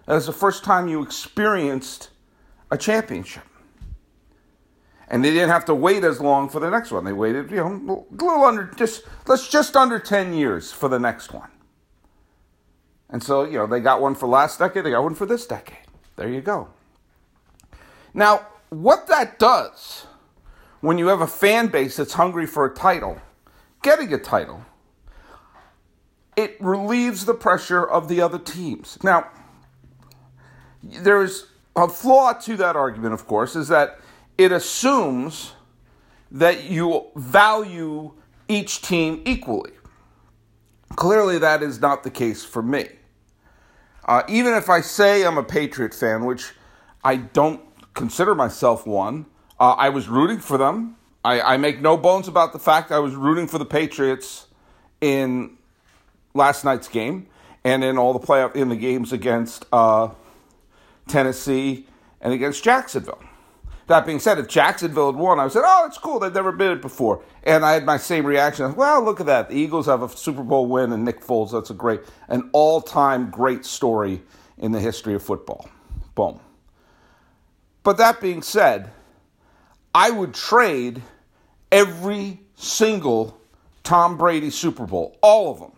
That 0.06 0.14
was 0.14 0.26
the 0.26 0.32
first 0.32 0.64
time 0.64 0.88
you 0.88 1.02
experienced 1.02 2.10
a 2.74 2.78
championship. 2.78 3.44
And 5.08 5.24
they 5.24 5.30
didn't 5.30 5.50
have 5.50 5.64
to 5.66 5.74
wait 5.74 6.02
as 6.02 6.20
long 6.20 6.48
for 6.48 6.60
the 6.60 6.68
next 6.68 6.90
one. 6.90 7.04
They 7.04 7.12
waited, 7.12 7.50
you 7.50 7.56
know, 7.58 8.06
a 8.10 8.14
little 8.14 8.44
under 8.44 8.64
just 8.76 9.04
let's 9.26 9.48
just 9.48 9.76
under 9.76 9.98
10 9.98 10.34
years 10.34 10.72
for 10.72 10.88
the 10.88 10.98
next 10.98 11.32
one. 11.32 11.50
And 13.10 13.22
so, 13.22 13.44
you 13.44 13.58
know, 13.58 13.66
they 13.66 13.80
got 13.80 14.00
one 14.00 14.14
for 14.14 14.26
last 14.26 14.58
decade, 14.58 14.84
they 14.84 14.90
got 14.90 15.04
one 15.04 15.14
for 15.14 15.26
this 15.26 15.46
decade. 15.46 15.86
There 16.16 16.28
you 16.28 16.40
go. 16.40 16.68
Now, 18.12 18.46
what 18.70 19.06
that 19.06 19.38
does 19.38 20.06
when 20.80 20.98
you 20.98 21.06
have 21.08 21.20
a 21.20 21.26
fan 21.26 21.68
base 21.68 21.96
that's 21.96 22.14
hungry 22.14 22.46
for 22.46 22.66
a 22.66 22.74
title, 22.74 23.20
getting 23.82 24.12
a 24.12 24.18
title, 24.18 24.64
it 26.36 26.56
relieves 26.60 27.24
the 27.24 27.34
pressure 27.34 27.84
of 27.84 28.08
the 28.08 28.20
other 28.20 28.38
teams. 28.38 28.98
Now, 29.04 29.28
there's 30.82 31.46
a 31.76 31.88
flaw 31.88 32.32
to 32.32 32.56
that 32.56 32.76
argument, 32.76 33.14
of 33.14 33.26
course, 33.26 33.56
is 33.56 33.68
that 33.68 33.98
it 34.38 34.52
assumes 34.52 35.52
that 36.30 36.64
you 36.64 37.06
value 37.16 38.12
each 38.48 38.82
team 38.82 39.22
equally. 39.24 39.72
Clearly, 40.96 41.38
that 41.38 41.62
is 41.62 41.80
not 41.80 42.02
the 42.02 42.10
case 42.10 42.44
for 42.44 42.62
me. 42.62 42.88
Uh, 44.04 44.22
even 44.28 44.54
if 44.54 44.68
I 44.68 44.80
say 44.80 45.24
I'm 45.24 45.38
a 45.38 45.42
Patriot 45.44 45.94
fan, 45.94 46.24
which 46.24 46.52
I 47.02 47.16
don't 47.16 47.60
consider 47.94 48.34
myself 48.34 48.86
one, 48.86 49.26
uh, 49.58 49.72
I 49.72 49.88
was 49.88 50.08
rooting 50.08 50.38
for 50.38 50.58
them. 50.58 50.96
I, 51.24 51.40
I, 51.40 51.56
make 51.56 51.80
no 51.80 51.96
bones 51.96 52.28
about 52.28 52.52
the 52.52 52.58
fact 52.58 52.92
I 52.92 52.98
was 52.98 53.14
rooting 53.14 53.46
for 53.46 53.56
the 53.56 53.64
Patriots 53.64 54.46
in 55.00 55.56
last 56.34 56.64
night's 56.64 56.88
game 56.88 57.28
and 57.64 57.82
in 57.82 57.96
all 57.96 58.12
the 58.12 58.24
playoff 58.24 58.54
in 58.54 58.68
the 58.68 58.76
games 58.76 59.10
against 59.10 59.64
uh, 59.72 60.08
Tennessee 61.06 61.87
and 62.20 62.32
against 62.32 62.64
Jacksonville. 62.64 63.23
That 63.87 64.06
being 64.06 64.18
said, 64.18 64.38
if 64.38 64.49
Jacksonville 64.49 65.12
had 65.12 65.20
won, 65.20 65.38
I 65.38 65.49
said, 65.49 65.62
"Oh, 65.64 65.84
it's 65.87 65.99
cool. 65.99 66.18
They've 66.18 66.32
never 66.32 66.52
been 66.52 66.73
it 66.73 66.80
before." 66.80 67.23
And 67.42 67.64
I 67.64 67.73
had 67.73 67.84
my 67.84 67.99
same 67.99 68.25
reaction. 68.25 68.75
Well, 68.75 69.02
look 69.02 69.20
at 69.20 69.26
that. 69.26 69.50
The 69.50 69.56
Eagles 69.56 69.87
have 69.87 70.02
a 70.02 70.08
Super 70.08 70.42
Bowl 70.42 70.66
win, 70.66 70.90
and 70.92 71.04
Nick 71.04 71.20
Foles. 71.20 71.52
That's 71.52 71.68
a 71.68 71.75
great, 71.75 72.00
an 72.28 72.49
all-time 72.52 73.30
great 73.30 73.66
story 73.66 74.23
in 74.56 74.73
the 74.73 74.80
history 74.80 75.14
of 75.14 75.23
football. 75.23 75.68
Boom. 76.14 76.40
But 77.82 77.99
that 77.99 78.23
being 78.23 78.40
said, 78.40 78.90
I 79.94 80.11
would 80.11 80.32
trade 80.32 81.02
every 81.70 82.40
single 82.54 83.38
Tom 83.82 84.16
Brady 84.16 84.49
Super 84.49 84.87
Bowl, 84.87 85.18
all 85.20 85.50
of 85.50 85.58
them. 85.58 85.73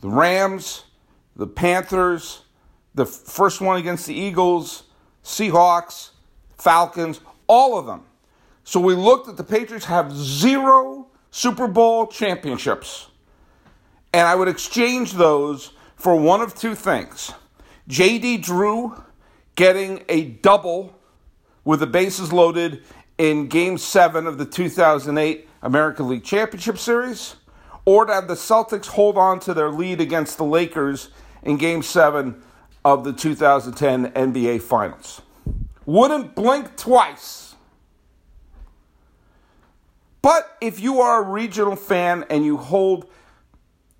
The 0.00 0.08
Rams, 0.08 0.84
the 1.36 1.46
Panthers, 1.46 2.42
the 2.94 3.06
first 3.06 3.60
one 3.60 3.78
against 3.78 4.06
the 4.06 4.14
Eagles, 4.14 4.84
Seahawks, 5.24 6.10
Falcons, 6.58 7.20
all 7.46 7.78
of 7.78 7.86
them. 7.86 8.04
So 8.64 8.80
we 8.80 8.94
looked 8.94 9.28
at 9.28 9.36
the 9.36 9.44
Patriots 9.44 9.86
have 9.86 10.12
zero 10.12 11.08
Super 11.30 11.66
Bowl 11.66 12.06
championships. 12.06 13.08
And 14.12 14.26
I 14.26 14.34
would 14.34 14.48
exchange 14.48 15.14
those 15.14 15.72
for 15.96 16.14
one 16.14 16.40
of 16.40 16.54
two 16.54 16.74
things. 16.74 17.32
JD 17.88 18.42
Drew 18.42 19.02
getting 19.54 20.04
a 20.08 20.24
double 20.24 20.98
with 21.64 21.80
the 21.80 21.86
bases 21.86 22.32
loaded 22.32 22.82
in 23.18 23.48
game 23.48 23.78
7 23.78 24.26
of 24.26 24.38
the 24.38 24.44
2008 24.44 25.48
American 25.62 26.08
League 26.08 26.24
Championship 26.24 26.78
Series 26.78 27.36
or 27.84 28.04
to 28.04 28.12
have 28.12 28.28
the 28.28 28.34
Celtics 28.34 28.86
hold 28.86 29.16
on 29.16 29.40
to 29.40 29.54
their 29.54 29.70
lead 29.70 30.00
against 30.00 30.38
the 30.38 30.44
Lakers 30.44 31.10
in 31.42 31.56
game 31.56 31.82
7 31.82 32.42
of 32.84 33.04
the 33.04 33.12
2010 33.12 34.12
NBA 34.12 34.62
Finals 34.62 35.22
wouldn't 35.86 36.34
blink 36.34 36.76
twice. 36.76 37.54
But 40.20 40.56
if 40.60 40.78
you 40.78 41.00
are 41.00 41.24
a 41.24 41.28
regional 41.28 41.76
fan 41.76 42.24
and 42.30 42.44
you 42.44 42.56
hold 42.56 43.10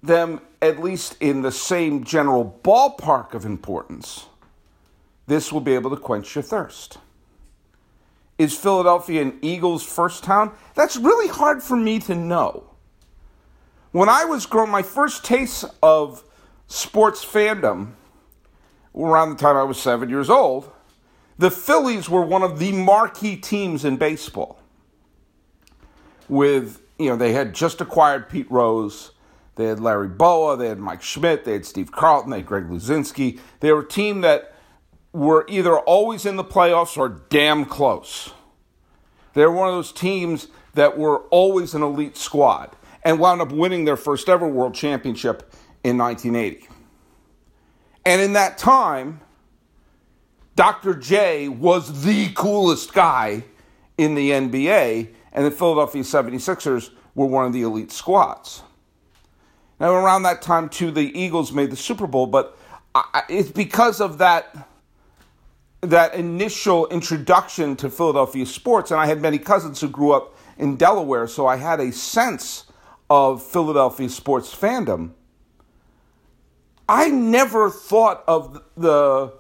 them 0.03 0.41
at 0.61 0.81
least 0.81 1.17
in 1.21 1.43
the 1.43 1.51
same 1.51 2.05
general 2.05 2.61
ballpark 2.63 3.35
of 3.35 3.45
importance, 3.45 4.27
this 5.27 5.53
will 5.53 5.61
be 5.61 5.75
able 5.75 5.91
to 5.91 5.97
quench 5.97 6.35
your 6.35 6.43
thirst. 6.43 6.99
Is 8.39 8.57
Philadelphia 8.57 9.23
an 9.23 9.39
Eagles 9.43 9.85
first 9.85 10.25
town? 10.25 10.53
That's 10.75 10.97
really 10.97 11.29
hard 11.29 11.63
for 11.63 11.77
me 11.77 11.99
to 12.01 12.15
know. 12.15 12.65
When 13.91 14.09
I 14.09 14.25
was 14.25 14.47
growing, 14.47 14.71
my 14.71 14.83
first 14.83 15.25
taste 15.25 15.65
of 15.83 16.25
sports 16.67 17.25
fandom, 17.25 17.93
around 18.97 19.31
the 19.31 19.37
time 19.37 19.57
I 19.57 19.63
was 19.63 19.81
seven 19.81 20.09
years 20.09 20.31
old, 20.31 20.71
the 21.39 21.51
Phillies 21.51 22.09
were 22.09 22.23
one 22.23 22.43
of 22.43 22.59
the 22.59 22.73
marquee 22.73 23.37
teams 23.37 23.85
in 23.85 23.97
baseball. 23.97 24.59
With, 26.29 26.81
you 26.99 27.09
know, 27.09 27.17
they 27.17 27.33
had 27.33 27.55
just 27.55 27.81
acquired 27.81 28.29
Pete 28.29 28.51
Rose. 28.51 29.13
They 29.57 29.65
had 29.67 29.81
Larry 29.81 30.09
Bowa, 30.09 30.57
they 30.57 30.69
had 30.69 30.79
Mike 30.79 31.03
Schmidt, 31.03 31.45
they 31.45 31.53
had 31.53 31.67
Steve 31.67 31.93
Carlton, 31.93 32.31
they 32.31 32.39
had 32.39 32.47
Greg 32.47 32.69
Luzinski. 32.69 33.39
They 33.61 33.71
were 33.71 33.81
a 33.81 33.89
team 33.89 34.23
that 34.23 34.55
were 35.13 35.45
either 35.49 35.79
always 35.79 36.25
in 36.25 36.37
the 36.37 36.45
playoffs 36.45 36.97
or 36.97 37.09
damn 37.29 37.67
close. 37.67 38.33
They 39.35 39.45
were 39.45 39.53
one 39.53 39.69
of 39.69 39.75
those 39.75 39.93
teams 39.93 40.49
that 40.75 40.97
were 40.97 41.19
always 41.31 41.75
an 41.75 41.83
elite 41.83 42.17
squad 42.17 42.75
and 43.03 43.19
wound 43.19 43.41
up 43.41 43.53
winning 43.53 43.85
their 43.85 43.97
first 43.97 44.29
ever 44.29 44.49
world 44.49 44.75
championship 44.75 45.53
in 45.85 45.99
1980. 45.99 46.69
And 48.05 48.21
in 48.21 48.33
that 48.33 48.59
time, 48.59 49.21
Dr. 50.57 50.95
J 50.95 51.49
was 51.49 52.03
the 52.05 52.31
coolest 52.35 52.93
guy 52.93 53.45
in 53.97 54.15
the 54.15 54.31
NBA, 54.31 55.09
and 55.33 55.47
the 55.47 55.51
Philadelphia 55.51 56.03
76ers 56.03 56.91
were 57.15 57.27
one 57.27 57.47
of 57.47 57.53
the 57.53 57.63
elite 57.63 57.93
squads. 57.93 58.63
Now, 59.79 59.93
around 59.95 60.25
that 60.25 60.43
time, 60.43 60.69
too, 60.69 60.91
the 60.91 61.19
Eagles 61.19 61.53
made 61.53 61.71
the 61.71 61.77
Super 61.77 62.07
Bowl, 62.07 62.27
but 62.27 62.59
it's 63.29 63.51
because 63.51 64.01
of 64.01 64.19
that 64.19 64.69
that 65.81 66.15
initial 66.15 66.87
introduction 66.89 67.75
to 67.75 67.91
Philadelphia 67.91 68.47
sports, 68.47 68.93
and 68.93 69.01
I 69.01 69.07
had 69.07 69.21
many 69.21 69.39
cousins 69.39 69.81
who 69.81 69.89
grew 69.89 70.13
up 70.13 70.37
in 70.57 70.77
Delaware, 70.77 71.27
so 71.27 71.49
I 71.49 71.57
had 71.57 71.81
a 71.81 71.91
sense 71.91 72.67
of 73.11 73.43
Philadelphia 73.43 74.09
sports 74.09 74.55
fandom. 74.55 75.11
I 76.89 77.09
never 77.09 77.71
thought 77.71 78.25
of 78.27 78.63
the 78.77 79.33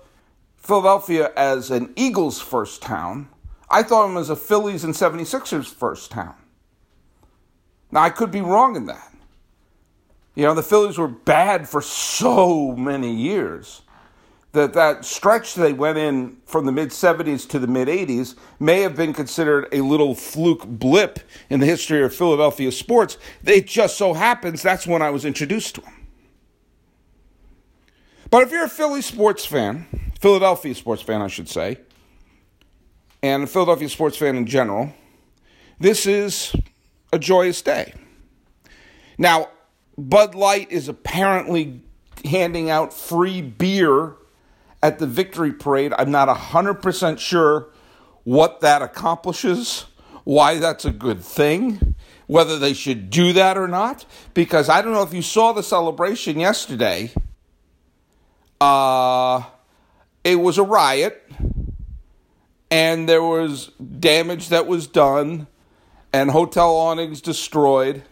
Philadelphia 0.56 1.32
as 1.36 1.70
an 1.70 1.92
Eagles 1.96 2.40
first 2.40 2.82
town. 2.82 3.28
I 3.68 3.82
thought 3.82 4.04
of 4.04 4.10
them 4.10 4.18
as 4.18 4.30
a 4.30 4.36
Phillies 4.36 4.84
and 4.84 4.94
76ers 4.94 5.66
first 5.66 6.10
town. 6.10 6.34
Now, 7.90 8.02
I 8.02 8.10
could 8.10 8.30
be 8.30 8.40
wrong 8.40 8.76
in 8.76 8.86
that. 8.86 9.12
You 10.34 10.44
know, 10.44 10.54
the 10.54 10.62
Phillies 10.62 10.96
were 10.96 11.08
bad 11.08 11.68
for 11.68 11.82
so 11.82 12.74
many 12.74 13.14
years 13.14 13.82
that 14.52 14.74
that 14.74 15.04
stretch 15.04 15.54
they 15.54 15.72
went 15.72 15.98
in 15.98 16.36
from 16.46 16.66
the 16.66 16.72
mid 16.72 16.90
70s 16.90 17.48
to 17.48 17.58
the 17.58 17.66
mid 17.66 17.88
80s 17.88 18.34
may 18.60 18.80
have 18.80 18.94
been 18.94 19.12
considered 19.12 19.66
a 19.72 19.80
little 19.80 20.14
fluke 20.14 20.66
blip 20.66 21.20
in 21.50 21.60
the 21.60 21.66
history 21.66 22.02
of 22.02 22.14
Philadelphia 22.14 22.70
sports. 22.70 23.18
It 23.44 23.66
just 23.66 23.96
so 23.96 24.12
happens 24.14 24.62
that's 24.62 24.86
when 24.86 25.02
I 25.02 25.10
was 25.10 25.24
introduced 25.24 25.74
to 25.76 25.80
them. 25.82 26.01
But 28.32 28.44
if 28.44 28.50
you're 28.50 28.64
a 28.64 28.68
Philly 28.70 29.02
sports 29.02 29.44
fan, 29.44 29.86
Philadelphia 30.18 30.74
sports 30.74 31.02
fan, 31.02 31.20
I 31.20 31.26
should 31.26 31.50
say, 31.50 31.76
and 33.22 33.42
a 33.42 33.46
Philadelphia 33.46 33.90
sports 33.90 34.16
fan 34.16 34.36
in 34.36 34.46
general, 34.46 34.90
this 35.78 36.06
is 36.06 36.56
a 37.12 37.18
joyous 37.18 37.60
day. 37.60 37.92
Now, 39.18 39.50
Bud 39.98 40.34
Light 40.34 40.72
is 40.72 40.88
apparently 40.88 41.82
handing 42.24 42.70
out 42.70 42.94
free 42.94 43.42
beer 43.42 44.16
at 44.82 44.98
the 44.98 45.06
victory 45.06 45.52
parade. 45.52 45.92
I'm 45.98 46.10
not 46.10 46.34
100% 46.34 47.18
sure 47.18 47.68
what 48.24 48.62
that 48.62 48.80
accomplishes, 48.80 49.84
why 50.24 50.56
that's 50.56 50.86
a 50.86 50.90
good 50.90 51.20
thing, 51.20 51.96
whether 52.28 52.58
they 52.58 52.72
should 52.72 53.10
do 53.10 53.34
that 53.34 53.58
or 53.58 53.68
not, 53.68 54.06
because 54.32 54.70
I 54.70 54.80
don't 54.80 54.94
know 54.94 55.02
if 55.02 55.12
you 55.12 55.20
saw 55.20 55.52
the 55.52 55.62
celebration 55.62 56.40
yesterday. 56.40 57.12
Uh, 58.62 59.44
it 60.22 60.36
was 60.36 60.58
a 60.58 60.62
riot 60.62 61.20
and 62.70 63.08
there 63.08 63.22
was 63.22 63.68
damage 63.98 64.50
that 64.50 64.66
was 64.66 64.86
done 64.86 65.48
and 66.12 66.30
hotel 66.30 66.76
awnings 66.76 67.20
destroyed 67.20 68.02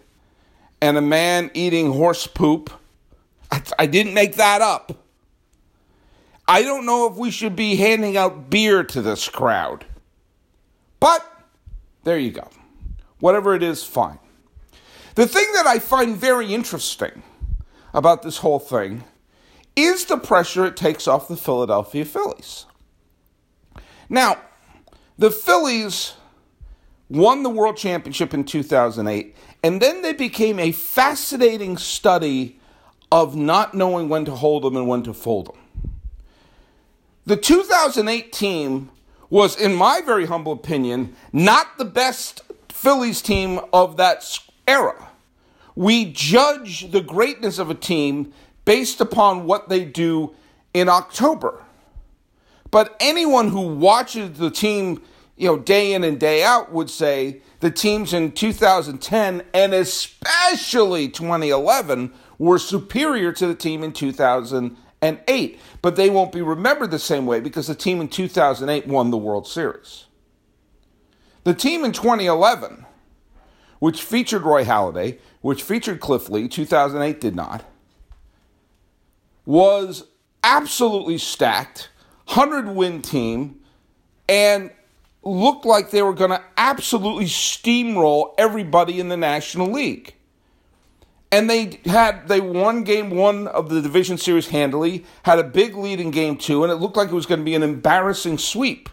and 0.81 0.97
a 0.97 1.01
man 1.01 1.51
eating 1.55 1.93
horse 1.93 2.27
poop 2.27 2.71
I 3.79 3.87
didn't 3.87 4.15
make 4.15 4.37
that 4.37 4.61
up. 4.61 5.05
I 6.47 6.63
don't 6.63 6.87
know 6.87 7.11
if 7.11 7.17
we 7.17 7.31
should 7.31 7.57
be 7.57 7.77
handing 7.77 8.17
out 8.17 8.51
beer 8.51 8.85
to 8.85 9.03
this 9.03 9.29
crowd. 9.29 9.85
But 10.99 11.25
there 12.05 12.19
you 12.19 12.31
go. 12.31 12.49
Whatever 13.21 13.55
it 13.55 13.63
is, 13.63 13.83
fine. 13.83 14.19
The 15.15 15.27
thing 15.27 15.47
that 15.55 15.67
I 15.67 15.79
find 15.79 16.17
very 16.17 16.55
interesting 16.55 17.23
about 17.93 18.23
this 18.23 18.39
whole 18.39 18.59
thing 18.59 19.05
is 19.77 20.07
the 20.07 20.17
pressure 20.17 20.65
it 20.65 20.77
takes 20.77 21.07
off 21.07 21.29
the 21.29 21.37
Philadelphia 21.37 22.05
Phillies. 22.05 22.67
Now, 24.09 24.39
the 25.19 25.31
Phillies 25.31 26.15
won 27.09 27.43
the 27.43 27.51
World 27.51 27.77
Championship 27.77 28.33
in 28.33 28.45
2008, 28.45 29.37
and 29.63 29.81
then 29.83 30.03
they 30.03 30.13
became 30.13 30.59
a 30.59 30.73
fascinating 30.73 31.77
study 31.77 32.59
of 33.13 33.35
not 33.35 33.75
knowing 33.75 34.09
when 34.09 34.25
to 34.25 34.35
hold 34.35 34.63
them 34.63 34.77
and 34.77 34.89
when 34.89 35.03
to 35.03 35.13
fold 35.13 35.47
them. 35.47 35.57
The 37.27 37.37
2008 37.37 38.33
team 38.33 38.91
was, 39.29 39.61
in 39.61 39.75
my 39.75 40.01
very 40.01 40.27
humble 40.27 40.53
opinion, 40.53 41.15
not 41.33 41.79
the 41.79 41.85
best 41.85 42.43
Phillies 42.69 43.23
team 43.23 43.61
of 43.73 43.97
that 43.99 44.39
era. 44.67 45.09
We 45.77 46.13
judge 46.13 46.91
the 46.91 47.01
greatness 47.01 47.59
of 47.59 47.71
a 47.71 47.75
team 47.75 48.33
based 48.71 49.01
upon 49.01 49.47
what 49.47 49.69
they 49.69 49.85
do 49.85 50.33
in 50.73 50.89
October. 50.89 51.61
But 52.71 52.95
anyone 53.01 53.49
who 53.49 53.63
watches 53.63 54.39
the 54.39 54.49
team, 54.49 55.03
you 55.37 55.49
know, 55.49 55.59
day 55.59 55.93
in 55.93 56.05
and 56.05 56.21
day 56.21 56.45
out 56.45 56.71
would 56.71 56.89
say 56.89 57.43
the 57.59 57.73
teams 57.73 58.13
in 58.13 58.31
2010 58.31 59.43
and 59.53 59.75
especially 59.75 61.09
2011 61.09 62.13
were 62.39 62.61
superior 62.61 63.33
to 63.33 63.49
the 63.49 63.57
team 63.57 63.83
in 63.83 63.93
2008. 63.93 65.61
But 65.83 65.97
they 65.97 66.09
won't 66.09 66.31
be 66.31 66.41
remembered 66.41 66.93
the 66.93 67.01
same 67.01 67.27
way 67.27 67.41
because 67.41 67.67
the 67.67 67.75
team 67.75 68.01
in 68.01 68.07
2008 68.07 68.87
won 68.87 69.11
the 69.11 69.17
World 69.17 69.49
Series. 69.49 70.05
The 71.43 71.55
team 71.55 71.85
in 71.85 71.91
2011, 71.91 72.87
which 73.81 74.01
featured 74.01 74.43
Roy 74.43 74.65
Halladay, 74.65 75.19
which 75.41 75.65
featured 75.65 75.99
Cliff 75.99 76.31
Lee, 76.31 76.47
2008 76.47 77.21
did 77.21 77.35
not, 77.35 77.65
was 79.45 80.05
absolutely 80.45 81.19
stacked, 81.19 81.91
100 82.27 82.75
win 82.75 83.03
team, 83.03 83.61
and 84.29 84.71
looked 85.23 85.65
like 85.65 85.91
they 85.91 86.03
were 86.03 86.15
going 86.15 86.31
to 86.31 86.43
absolutely 86.57 87.27
steamroll 87.27 88.35
everybody 88.39 89.01
in 89.01 89.09
the 89.09 89.17
National 89.17 89.71
League. 89.71 90.15
And 91.33 91.49
they 91.49 91.81
had 91.85 92.27
they 92.27 92.41
won 92.41 92.83
game 92.83 93.11
one 93.11 93.47
of 93.47 93.69
the 93.69 93.81
division 93.81 94.19
series 94.19 94.49
handily, 94.49 95.05
had 95.23 95.39
a 95.39 95.45
big 95.45 95.77
lead 95.77 96.01
in 96.01 96.11
game 96.11 96.37
two, 96.37 96.65
and 96.65 96.73
it 96.73 96.77
looked 96.77 96.97
like 96.97 97.11
it 97.11 97.15
was 97.15 97.27
going 97.27 97.41
to 97.41 97.45
be 97.45 97.55
an 97.55 97.63
embarrassing 97.63 98.39
sweep. 98.39 98.89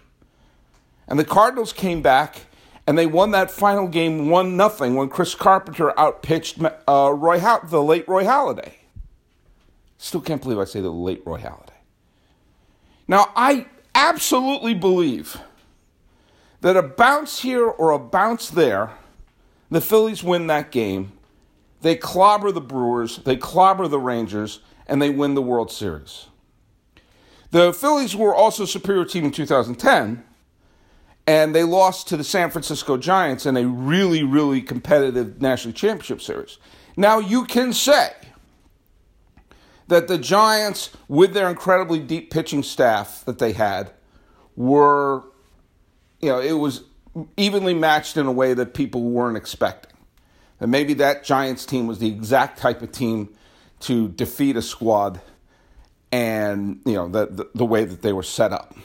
And 1.08 1.18
the 1.18 1.26
Cardinals 1.26 1.74
came 1.74 2.02
back 2.02 2.42
and 2.86 2.98
they 2.98 3.06
won 3.06 3.32
that 3.32 3.50
final 3.52 3.88
game 3.88 4.30
one 4.30 4.56
nothing 4.56 4.96
when 4.96 5.10
Chris 5.10 5.36
Carpenter 5.36 5.98
outpitched 6.00 6.62
uh, 6.88 7.12
Roy 7.14 7.40
the 7.40 7.82
late 7.82 8.08
Roy 8.08 8.24
Halladay. 8.24 8.74
Still 9.98 10.22
can't 10.22 10.42
believe 10.42 10.60
I 10.60 10.66
say 10.66 10.82
the 10.82 10.92
late 10.92 11.24
Roy 11.26 11.40
Halladay. 11.40 11.70
Now 13.08 13.32
I 13.36 13.68
absolutely 13.96 14.74
believe 14.74 15.38
that 16.62 16.76
a 16.76 16.84
bounce 16.84 17.42
here 17.42 17.66
or 17.66 17.92
a 17.92 18.00
bounce 18.00 18.50
there, 18.50 18.92
the 19.70 19.82
Phillies 19.82 20.24
win 20.24 20.48
that 20.48 20.72
game 20.72 21.14
they 21.82 21.96
clobber 21.96 22.52
the 22.52 22.62
Brewers, 22.62 23.18
they 23.18 23.36
clobber 23.36 23.88
the 23.88 24.00
Rangers, 24.00 24.60
and 24.88 25.02
they 25.02 25.10
win 25.10 25.36
the 25.36 25.42
World 25.42 25.72
Series. 25.72 26.28
The 27.52 27.72
Phillies 27.72 28.16
were 28.16 28.34
also 28.34 28.64
a 28.64 28.68
superior 28.68 29.06
team 29.06 29.26
in 29.26 29.32
2010, 29.32 30.24
and 31.28 31.56
they 31.56 31.64
lost 31.64 32.08
to 32.08 32.18
the 32.18 32.24
San 32.24 32.50
Francisco 32.50 32.98
Giants 32.98 33.46
in 33.46 33.56
a 33.58 33.66
really, 33.66 34.24
really 34.24 34.62
competitive 34.62 35.42
National 35.42 35.74
Championship 35.74 36.22
Series. 36.22 36.58
Now, 36.96 37.20
you 37.20 37.46
can 37.46 37.74
say 37.74 38.12
that 39.88 40.08
the 40.08 40.18
Giants, 40.18 40.92
with 41.08 41.34
their 41.34 41.50
incredibly 41.50 42.00
deep 42.00 42.30
pitching 42.32 42.64
staff 42.64 43.24
that 43.26 43.40
they 43.40 43.54
had, 43.54 43.92
were, 44.56 45.24
you 46.20 46.30
know, 46.30 46.40
it 46.40 46.54
was 46.54 46.84
evenly 47.36 47.74
matched 47.74 48.18
in 48.18 48.26
a 48.26 48.32
way 48.32 48.54
that 48.54 48.74
people 48.74 49.04
weren't 49.04 49.38
expecting. 49.38 49.94
And 50.60 50.72
maybe 50.72 50.94
that 50.96 51.24
Giants 51.24 51.66
team 51.66 51.88
was 51.88 52.00
the 52.00 52.08
exact 52.08 52.60
type 52.60 52.82
of 52.82 52.92
team 52.92 53.30
to 53.82 54.10
defeat 54.10 54.58
a 54.58 54.62
squad 54.62 55.22
and 56.12 56.80
you 56.86 56.94
know 56.94 57.08
the, 57.08 57.28
the, 57.28 57.50
the 57.54 57.66
way 57.66 57.84
that 57.84 58.02
they 58.02 58.14
were 58.14 58.24
set 58.24 58.52
up 58.52 58.76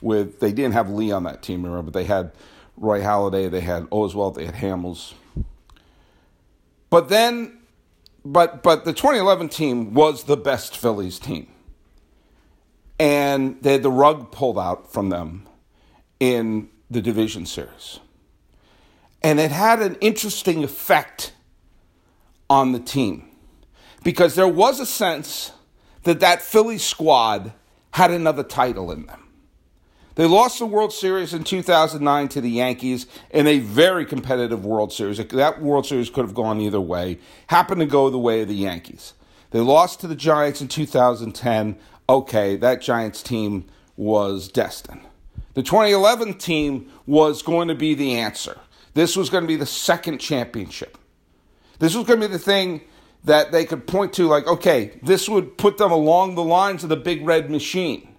with 0.00 0.40
they 0.40 0.52
didn't 0.52 0.72
have 0.72 0.90
Lee 0.90 1.12
on 1.12 1.24
that 1.24 1.42
team 1.42 1.62
remember 1.62 1.90
but 1.90 1.92
they 1.92 2.04
had 2.04 2.32
Roy 2.76 3.00
Halladay 3.00 3.50
they 3.50 3.60
had 3.60 3.84
Oswalt 3.90 4.34
they 4.34 4.46
had 4.46 4.54
Hamels 4.54 5.12
but 6.90 7.08
then 7.08 7.58
but 8.24 8.62
but 8.62 8.84
the 8.84 8.92
2011 8.92 9.48
team 9.48 9.94
was 9.94 10.24
the 10.24 10.36
best 10.36 10.76
Phillies 10.76 11.18
team 11.18 11.48
and 12.98 13.60
they 13.62 13.72
had 13.72 13.82
the 13.82 13.90
rug 13.90 14.30
pulled 14.30 14.58
out 14.58 14.92
from 14.92 15.08
them 15.08 15.48
in 16.20 16.68
the 16.90 17.02
division 17.02 17.46
series 17.46 18.00
and 19.22 19.40
it 19.40 19.50
had 19.50 19.80
an 19.80 19.96
interesting 20.00 20.64
effect 20.64 21.32
on 22.50 22.72
the 22.72 22.80
team 22.80 23.28
because 24.02 24.34
there 24.34 24.48
was 24.48 24.80
a 24.80 24.86
sense 24.86 25.52
that 26.02 26.20
that 26.20 26.42
Philly 26.42 26.78
squad 26.78 27.52
had 27.92 28.10
another 28.10 28.42
title 28.42 28.90
in 28.90 29.06
them. 29.06 29.21
They 30.14 30.26
lost 30.26 30.58
the 30.58 30.66
World 30.66 30.92
Series 30.92 31.32
in 31.32 31.42
2009 31.42 32.28
to 32.28 32.40
the 32.42 32.50
Yankees 32.50 33.06
in 33.30 33.46
a 33.46 33.60
very 33.60 34.04
competitive 34.04 34.64
World 34.64 34.92
Series. 34.92 35.16
That 35.18 35.62
World 35.62 35.86
Series 35.86 36.10
could 36.10 36.24
have 36.26 36.34
gone 36.34 36.60
either 36.60 36.80
way. 36.80 37.18
Happened 37.46 37.80
to 37.80 37.86
go 37.86 38.10
the 38.10 38.18
way 38.18 38.42
of 38.42 38.48
the 38.48 38.54
Yankees. 38.54 39.14
They 39.52 39.60
lost 39.60 40.00
to 40.00 40.06
the 40.06 40.14
Giants 40.14 40.60
in 40.60 40.68
2010. 40.68 41.78
Okay, 42.08 42.56
that 42.56 42.82
Giants 42.82 43.22
team 43.22 43.64
was 43.96 44.48
destined. 44.48 45.00
The 45.54 45.62
2011 45.62 46.34
team 46.34 46.90
was 47.06 47.42
going 47.42 47.68
to 47.68 47.74
be 47.74 47.94
the 47.94 48.18
answer. 48.18 48.58
This 48.94 49.16
was 49.16 49.30
going 49.30 49.44
to 49.44 49.48
be 49.48 49.56
the 49.56 49.66
second 49.66 50.18
championship. 50.18 50.98
This 51.78 51.94
was 51.94 52.06
going 52.06 52.20
to 52.20 52.28
be 52.28 52.32
the 52.32 52.38
thing 52.38 52.82
that 53.24 53.52
they 53.52 53.64
could 53.64 53.86
point 53.86 54.12
to, 54.14 54.26
like, 54.26 54.46
okay, 54.46 54.98
this 55.02 55.28
would 55.28 55.56
put 55.56 55.78
them 55.78 55.90
along 55.90 56.34
the 56.34 56.44
lines 56.44 56.82
of 56.82 56.90
the 56.90 56.96
big 56.96 57.24
red 57.24 57.50
machine. 57.50 58.11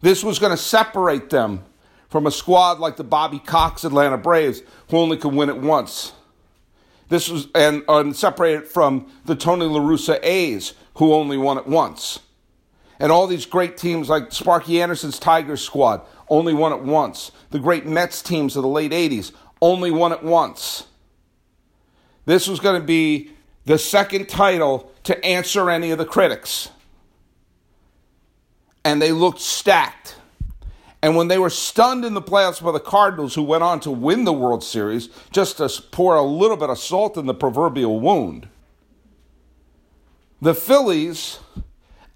This 0.00 0.22
was 0.22 0.38
going 0.38 0.52
to 0.52 0.56
separate 0.56 1.30
them 1.30 1.64
from 2.08 2.26
a 2.26 2.30
squad 2.30 2.78
like 2.78 2.96
the 2.96 3.04
Bobby 3.04 3.38
Cox 3.38 3.84
Atlanta 3.84 4.18
Braves, 4.18 4.62
who 4.90 4.98
only 4.98 5.16
could 5.16 5.34
win 5.34 5.48
it 5.48 5.56
once. 5.56 6.12
This 7.08 7.28
was 7.28 7.48
and, 7.54 7.82
and 7.88 8.16
separate 8.16 8.54
it 8.54 8.68
from 8.68 9.10
the 9.24 9.36
Tony 9.36 9.66
La 9.66 9.80
Russa 9.80 10.18
A's, 10.22 10.74
who 10.94 11.12
only 11.12 11.36
won 11.36 11.58
it 11.58 11.66
once. 11.66 12.20
And 12.98 13.12
all 13.12 13.26
these 13.26 13.46
great 13.46 13.76
teams 13.76 14.08
like 14.08 14.32
Sparky 14.32 14.80
Anderson's 14.80 15.18
Tigers 15.18 15.62
squad, 15.62 16.02
only 16.28 16.54
won 16.54 16.72
it 16.72 16.82
once. 16.82 17.30
The 17.50 17.58
great 17.58 17.86
Mets 17.86 18.22
teams 18.22 18.56
of 18.56 18.62
the 18.62 18.68
late 18.68 18.92
80s 18.92 19.32
only 19.60 19.90
won 19.90 20.12
it 20.12 20.22
once. 20.22 20.84
This 22.24 22.48
was 22.48 22.58
going 22.58 22.80
to 22.80 22.86
be 22.86 23.30
the 23.66 23.78
second 23.78 24.28
title 24.28 24.92
to 25.04 25.24
answer 25.24 25.70
any 25.70 25.90
of 25.90 25.98
the 25.98 26.04
critics. 26.04 26.70
And 28.86 29.02
they 29.02 29.10
looked 29.10 29.40
stacked. 29.40 30.14
And 31.02 31.16
when 31.16 31.26
they 31.26 31.38
were 31.38 31.50
stunned 31.50 32.04
in 32.04 32.14
the 32.14 32.22
playoffs 32.22 32.62
by 32.62 32.70
the 32.70 32.78
Cardinals, 32.80 33.34
who 33.34 33.42
went 33.42 33.64
on 33.64 33.80
to 33.80 33.90
win 33.90 34.22
the 34.22 34.32
World 34.32 34.62
Series, 34.62 35.08
just 35.32 35.56
to 35.56 35.68
pour 35.90 36.14
a 36.14 36.22
little 36.22 36.56
bit 36.56 36.70
of 36.70 36.78
salt 36.78 37.16
in 37.16 37.26
the 37.26 37.34
proverbial 37.34 37.98
wound, 37.98 38.48
the 40.40 40.54
Phillies 40.54 41.40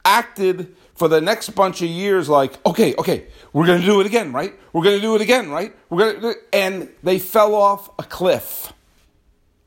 acted 0.05 0.77
for 0.95 1.09
the 1.09 1.21
next 1.21 1.51
bunch 1.51 1.83
of 1.83 1.89
years 1.89 2.29
like, 2.29 2.65
okay, 2.65 2.95
okay, 2.99 3.27
we're 3.53 3.67
going 3.67 3.81
to 3.81 3.87
do 3.87 4.01
it 4.01 4.07
again, 4.07 4.33
right? 4.33 4.55
We're 4.73 4.85
going 4.85 4.97
to 4.97 5.03
do 5.03 5.17
it 5.17 5.21
again, 5.21 5.51
right? 5.51 5.75
We're 5.89 6.13
going 6.13 6.35
to 6.35 6.41
and 6.53 6.89
they 7.03 7.19
fell 7.19 7.55
off 7.55 7.91
a 7.99 8.05
cliff. 8.05 8.73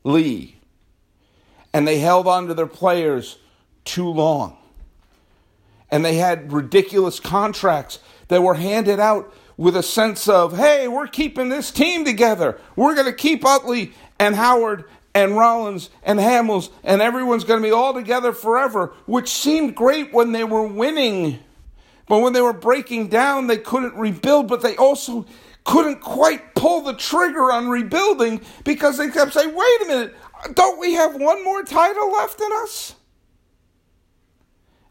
Lee. 0.04 0.56
And 1.72 1.86
they 1.86 1.98
held 1.98 2.26
on 2.26 2.46
to 2.46 2.54
their 2.54 2.66
players 2.66 3.38
too 3.84 4.08
long. 4.08 4.56
And 5.90 6.04
they 6.04 6.16
had 6.16 6.52
ridiculous 6.52 7.20
contracts 7.20 7.98
that 8.28 8.42
were 8.42 8.54
handed 8.54 8.98
out 8.98 9.32
with 9.56 9.76
a 9.76 9.82
sense 9.82 10.28
of, 10.28 10.56
hey, 10.56 10.88
we're 10.88 11.06
keeping 11.06 11.48
this 11.48 11.70
team 11.70 12.04
together. 12.04 12.58
We're 12.74 12.94
going 12.94 13.06
to 13.06 13.12
keep 13.12 13.44
Utley 13.44 13.92
and 14.18 14.34
Howard 14.34 14.84
and 15.14 15.36
Rollins 15.36 15.90
and 16.02 16.18
Hamels, 16.18 16.70
and 16.82 17.00
everyone's 17.00 17.44
going 17.44 17.62
to 17.62 17.66
be 17.66 17.72
all 17.72 17.94
together 17.94 18.32
forever, 18.32 18.92
which 19.06 19.28
seemed 19.28 19.76
great 19.76 20.12
when 20.12 20.32
they 20.32 20.42
were 20.42 20.66
winning. 20.66 21.38
But 22.08 22.18
when 22.18 22.32
they 22.32 22.40
were 22.40 22.52
breaking 22.52 23.08
down, 23.08 23.46
they 23.46 23.58
couldn't 23.58 23.94
rebuild, 23.94 24.48
but 24.48 24.60
they 24.60 24.76
also 24.76 25.24
couldn't 25.64 26.00
quite 26.00 26.54
pull 26.54 26.82
the 26.82 26.94
trigger 26.94 27.50
on 27.52 27.68
rebuilding 27.68 28.40
because 28.64 28.98
they 28.98 29.08
kept 29.08 29.32
saying, 29.32 29.54
wait 29.54 29.82
a 29.82 29.86
minute, 29.86 30.14
don't 30.54 30.78
we 30.78 30.94
have 30.94 31.14
one 31.14 31.42
more 31.44 31.62
title 31.62 32.12
left 32.12 32.40
in 32.40 32.50
us? 32.62 32.96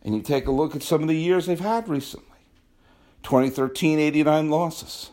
And 0.03 0.15
you 0.15 0.21
take 0.21 0.47
a 0.47 0.51
look 0.51 0.75
at 0.75 0.83
some 0.83 1.01
of 1.01 1.07
the 1.07 1.15
years 1.15 1.45
they've 1.45 1.59
had 1.59 1.87
recently 1.87 2.27
2013, 3.23 3.99
89 3.99 4.49
losses. 4.49 5.11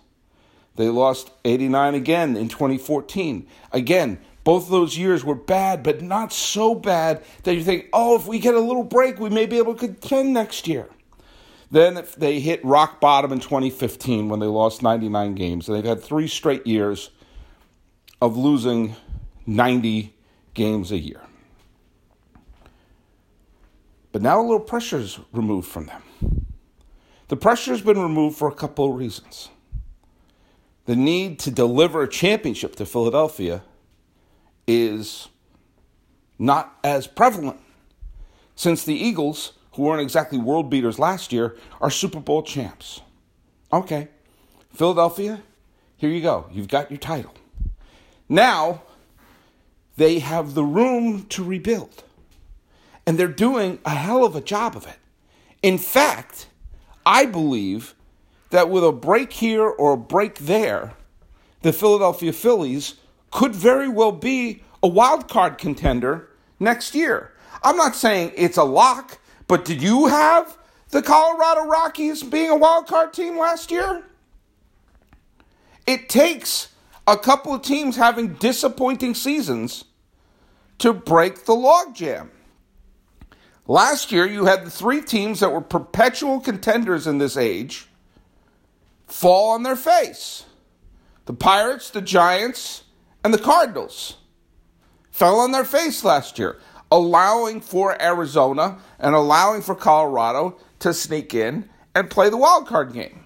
They 0.77 0.89
lost 0.89 1.31
89 1.45 1.95
again 1.95 2.37
in 2.37 2.49
2014. 2.49 3.47
Again, 3.73 4.19
both 4.45 4.65
of 4.65 4.71
those 4.71 4.97
years 4.97 5.25
were 5.25 5.35
bad, 5.35 5.83
but 5.83 6.03
not 6.03 6.33
so 6.33 6.75
bad 6.75 7.23
that 7.43 7.55
you 7.55 7.63
think, 7.63 7.87
oh, 7.93 8.17
if 8.17 8.27
we 8.27 8.39
get 8.39 8.55
a 8.55 8.61
little 8.61 8.83
break, 8.83 9.21
we 9.21 9.31
may 9.31 9.47
be 9.47 9.59
able 9.59 9.75
to 9.75 9.87
contend 9.87 10.33
next 10.33 10.67
year. 10.67 10.89
Then 11.71 12.05
they 12.17 12.41
hit 12.41 12.65
rock 12.65 13.01
bottom 13.01 13.33
in 13.33 13.39
2015 13.39 14.29
when 14.29 14.41
they 14.41 14.47
lost 14.47 14.83
99 14.83 15.35
games. 15.35 15.69
And 15.69 15.77
they've 15.77 15.85
had 15.85 16.03
three 16.03 16.27
straight 16.27 16.67
years 16.67 17.11
of 18.21 18.37
losing 18.37 18.97
90 19.47 20.15
games 20.55 20.91
a 20.91 20.99
year. 20.99 21.21
But 24.13 24.23
now 24.23 24.41
a 24.41 24.43
little 24.43 24.61
pressure 24.61 24.99
is 24.99 25.19
removed 25.33 25.69
from 25.69 25.87
them. 25.87 26.03
The 27.29 27.37
pressure 27.37 27.71
has 27.71 27.81
been 27.81 28.01
removed 28.01 28.37
for 28.37 28.49
a 28.49 28.55
couple 28.55 28.91
of 28.91 28.97
reasons. 28.97 29.51
The 30.87 30.97
need 30.97 31.39
to 31.41 31.51
deliver 31.51 32.03
a 32.03 32.09
championship 32.09 32.75
to 32.77 32.87
Philadelphia 32.87 33.63
is 34.67 35.29
not 36.39 36.77
as 36.83 37.07
prevalent 37.07 37.61
since 38.57 38.85
the 38.85 38.95
Eagles, 38.95 39.53
who 39.75 39.83
weren't 39.83 40.03
exactly 40.03 40.39
world 40.39 40.69
beaters 40.69 40.99
last 40.99 41.33
year, 41.33 41.57
are 41.81 41.91
Super 41.91 42.21
Bowl 42.21 42.43
champs. 42.43 43.01
Okay, 43.73 44.09
Philadelphia, 44.73 45.43
here 45.97 46.11
you 46.11 46.21
go. 46.21 46.47
You've 46.51 46.69
got 46.69 46.91
your 46.91 46.99
title. 46.99 47.35
Now, 48.29 48.83
they 49.97 50.19
have 50.19 50.55
the 50.55 50.65
room 50.65 51.27
to 51.29 51.45
rebuild. 51.45 52.05
And 53.07 53.19
they're 53.19 53.29
doing 53.29 53.79
a 53.85 53.91
hell 53.91 54.25
of 54.25 54.37
a 54.37 54.41
job 54.41 54.77
of 54.77 54.87
it. 54.87 54.99
In 55.63 55.79
fact, 55.79 56.49
I 57.05 57.27
believe 57.27 57.95
that 58.51 58.69
with 58.69 58.85
a 58.85 58.93
break 58.93 59.33
here 59.33 59.65
or 59.65 59.93
a 59.93 59.99
break 59.99 60.39
there, 60.39 60.95
the 61.63 61.73
Philadelphia 61.73 62.33
Phillies 62.33 62.95
could 63.31 63.55
very 63.55 63.89
well 63.89 64.13
be 64.13 64.63
a 64.83 64.89
wild 64.89 65.29
card 65.29 65.59
contender 65.59 66.29
next 66.59 66.95
year. 66.95 67.33
I'm 67.63 67.77
not 67.77 67.95
saying 67.95 68.33
it's 68.37 68.57
a 68.57 68.65
lock, 68.65 69.19
but 69.47 69.65
did 69.65 69.83
you 69.83 70.07
have 70.07 70.57
the 70.91 71.03
Colorado 71.03 71.67
Rockies 71.67 72.23
being 72.23 72.51
a 72.51 72.57
wild 72.57 72.87
card 72.87 73.13
team 73.13 73.39
last 73.39 73.71
year? 73.71 74.05
It 75.87 76.09
takes 76.09 76.69
a 77.07 77.17
couple 77.17 77.55
of 77.55 77.63
teams 77.63 77.97
having 77.97 78.35
disappointing 78.35 79.15
seasons 79.15 79.85
to 80.79 80.93
break 80.93 81.45
the 81.45 81.55
logjam. 81.55 82.29
Last 83.71 84.11
year, 84.11 84.27
you 84.27 84.47
had 84.47 84.65
the 84.65 84.71
three 84.71 85.01
teams 85.01 85.39
that 85.39 85.53
were 85.53 85.61
perpetual 85.61 86.41
contenders 86.41 87.07
in 87.07 87.19
this 87.19 87.37
age 87.37 87.87
fall 89.07 89.53
on 89.53 89.63
their 89.63 89.77
face 89.77 90.45
the 91.27 91.33
Pirates, 91.33 91.91
the 91.91 92.01
Giants, 92.03 92.83
and 93.23 93.33
the 93.33 93.39
Cardinals 93.39 94.17
fell 95.13 95.39
on 95.39 95.53
their 95.53 95.65
face 95.65 96.03
last 96.03 96.37
year, 96.37 96.59
allowing 96.91 97.61
for 97.61 97.97
Arizona 98.03 98.81
and 98.99 99.15
allowing 99.15 99.63
for 99.63 99.77
Colorado 99.77 100.59
to 100.81 100.93
sneak 100.93 101.33
in 101.33 101.71
and 101.95 102.11
play 102.11 102.29
the 102.29 102.37
wild 102.37 102.67
card 102.67 102.93
game. 102.93 103.25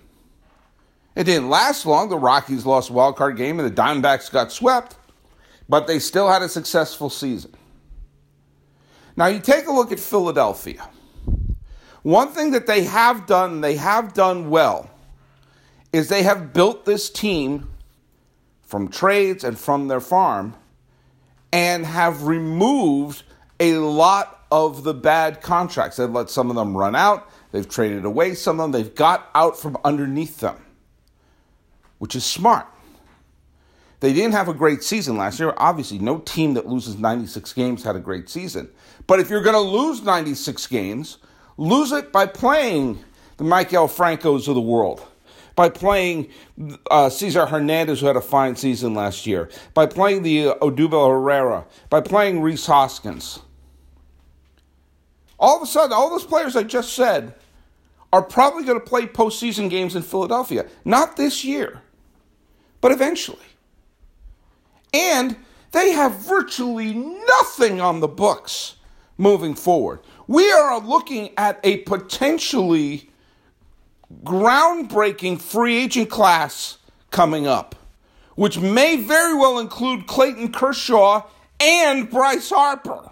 It 1.16 1.24
didn't 1.24 1.48
last 1.48 1.86
long. 1.86 2.10
The 2.10 2.18
Rockies 2.18 2.66
lost 2.66 2.90
wild 2.90 3.16
card 3.16 3.38
game 3.38 3.58
and 3.58 3.66
the 3.66 3.82
Diamondbacks 3.82 4.30
got 4.30 4.52
swept, 4.52 4.94
but 5.70 5.86
they 5.86 5.98
still 5.98 6.30
had 6.30 6.42
a 6.42 6.50
successful 6.50 7.08
season. 7.08 7.53
Now 9.16 9.26
you 9.26 9.40
take 9.40 9.66
a 9.66 9.72
look 9.72 9.92
at 9.92 10.00
Philadelphia. 10.00 10.88
One 12.02 12.28
thing 12.28 12.50
that 12.50 12.66
they 12.66 12.84
have 12.84 13.26
done, 13.26 13.60
they 13.60 13.76
have 13.76 14.12
done 14.12 14.50
well, 14.50 14.90
is 15.92 16.08
they 16.08 16.24
have 16.24 16.52
built 16.52 16.84
this 16.84 17.08
team 17.08 17.68
from 18.62 18.88
trades 18.88 19.44
and 19.44 19.58
from 19.58 19.88
their 19.88 20.00
farm 20.00 20.54
and 21.52 21.86
have 21.86 22.24
removed 22.24 23.22
a 23.60 23.74
lot 23.78 24.44
of 24.50 24.82
the 24.82 24.92
bad 24.92 25.40
contracts. 25.40 25.96
They've 25.96 26.10
let 26.10 26.28
some 26.28 26.50
of 26.50 26.56
them 26.56 26.76
run 26.76 26.96
out, 26.96 27.30
they've 27.52 27.68
traded 27.68 28.04
away 28.04 28.34
some 28.34 28.58
of 28.58 28.64
them, 28.64 28.72
they've 28.72 28.94
got 28.94 29.30
out 29.34 29.58
from 29.58 29.78
underneath 29.84 30.40
them, 30.40 30.56
which 31.98 32.16
is 32.16 32.24
smart. 32.24 32.66
They 34.04 34.12
didn't 34.12 34.34
have 34.34 34.50
a 34.50 34.52
great 34.52 34.82
season 34.82 35.16
last 35.16 35.40
year. 35.40 35.54
Obviously, 35.56 35.98
no 35.98 36.18
team 36.18 36.52
that 36.54 36.66
loses 36.66 36.98
96 36.98 37.54
games 37.54 37.82
had 37.82 37.96
a 37.96 38.00
great 38.00 38.28
season. 38.28 38.68
But 39.06 39.18
if 39.18 39.30
you're 39.30 39.40
going 39.40 39.54
to 39.54 39.60
lose 39.60 40.02
96 40.02 40.66
games, 40.66 41.16
lose 41.56 41.90
it 41.90 42.12
by 42.12 42.26
playing 42.26 43.02
the 43.38 43.44
Maikel 43.44 43.88
Francos 43.88 44.46
of 44.46 44.56
the 44.56 44.60
world 44.60 45.06
by 45.56 45.70
playing 45.70 46.28
uh, 46.90 47.08
Cesar 47.08 47.46
Hernandez, 47.46 48.00
who 48.00 48.06
had 48.06 48.16
a 48.16 48.20
fine 48.20 48.56
season 48.56 48.92
last 48.92 49.26
year, 49.26 49.48
by 49.72 49.86
playing 49.86 50.22
the 50.22 50.48
uh, 50.48 50.54
Odubel 50.56 51.08
Herrera, 51.08 51.64
by 51.88 52.02
playing 52.02 52.42
Rhys 52.42 52.66
Hoskins. 52.66 53.38
All 55.38 55.56
of 55.56 55.62
a 55.62 55.66
sudden, 55.66 55.94
all 55.94 56.10
those 56.10 56.26
players 56.26 56.56
I 56.56 56.62
just 56.64 56.92
said 56.92 57.36
are 58.12 58.20
probably 58.20 58.64
going 58.64 58.78
to 58.78 58.84
play 58.84 59.06
postseason 59.06 59.70
games 59.70 59.96
in 59.96 60.02
Philadelphia. 60.02 60.66
Not 60.84 61.16
this 61.16 61.42
year, 61.42 61.80
but 62.82 62.92
eventually. 62.92 63.38
And 64.94 65.36
they 65.72 65.90
have 65.90 66.14
virtually 66.20 66.94
nothing 66.94 67.80
on 67.80 67.98
the 67.98 68.08
books 68.08 68.76
moving 69.18 69.54
forward. 69.54 70.00
We 70.28 70.50
are 70.50 70.78
looking 70.78 71.30
at 71.36 71.58
a 71.64 71.78
potentially 71.78 73.10
groundbreaking 74.22 75.40
free 75.40 75.76
agent 75.76 76.10
class 76.10 76.78
coming 77.10 77.46
up, 77.46 77.74
which 78.36 78.58
may 78.58 78.96
very 78.96 79.34
well 79.34 79.58
include 79.58 80.06
Clayton 80.06 80.52
Kershaw 80.52 81.24
and 81.58 82.08
Bryce 82.08 82.50
Harper. 82.50 83.10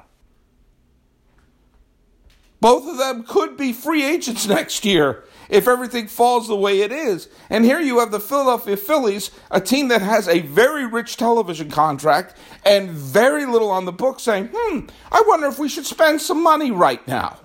Both 2.61 2.89
of 2.89 2.97
them 2.97 3.25
could 3.25 3.57
be 3.57 3.73
free 3.73 4.05
agents 4.05 4.47
next 4.47 4.85
year 4.85 5.25
if 5.53 5.69
everything 5.69 6.09
falls 6.09 6.49
the 6.49 6.57
way 6.57 6.81
it 6.81 6.91
is. 6.91 7.29
And 7.51 7.63
here 7.63 7.79
you 7.79 7.99
have 7.99 8.11
the 8.11 8.19
Philadelphia 8.19 8.77
Phillies, 8.77 9.31
a 9.51 9.61
team 9.61 9.89
that 9.89 10.01
has 10.01 10.27
a 10.27 10.41
very 10.41 10.87
rich 10.87 11.19
television 11.19 11.71
contract 11.71 12.39
and 12.65 12.91
very 12.91 13.45
little 13.45 13.71
on 13.71 13.85
the 13.85 13.93
book, 13.93 14.19
saying, 14.19 14.49
hmm, 14.53 14.87
I 15.13 15.23
wonder 15.29 15.47
if 15.47 15.59
we 15.59 15.69
should 15.69 15.85
spend 15.85 16.23
some 16.23 16.43
money 16.43 16.71
right 16.71 17.07
now. 17.07 17.39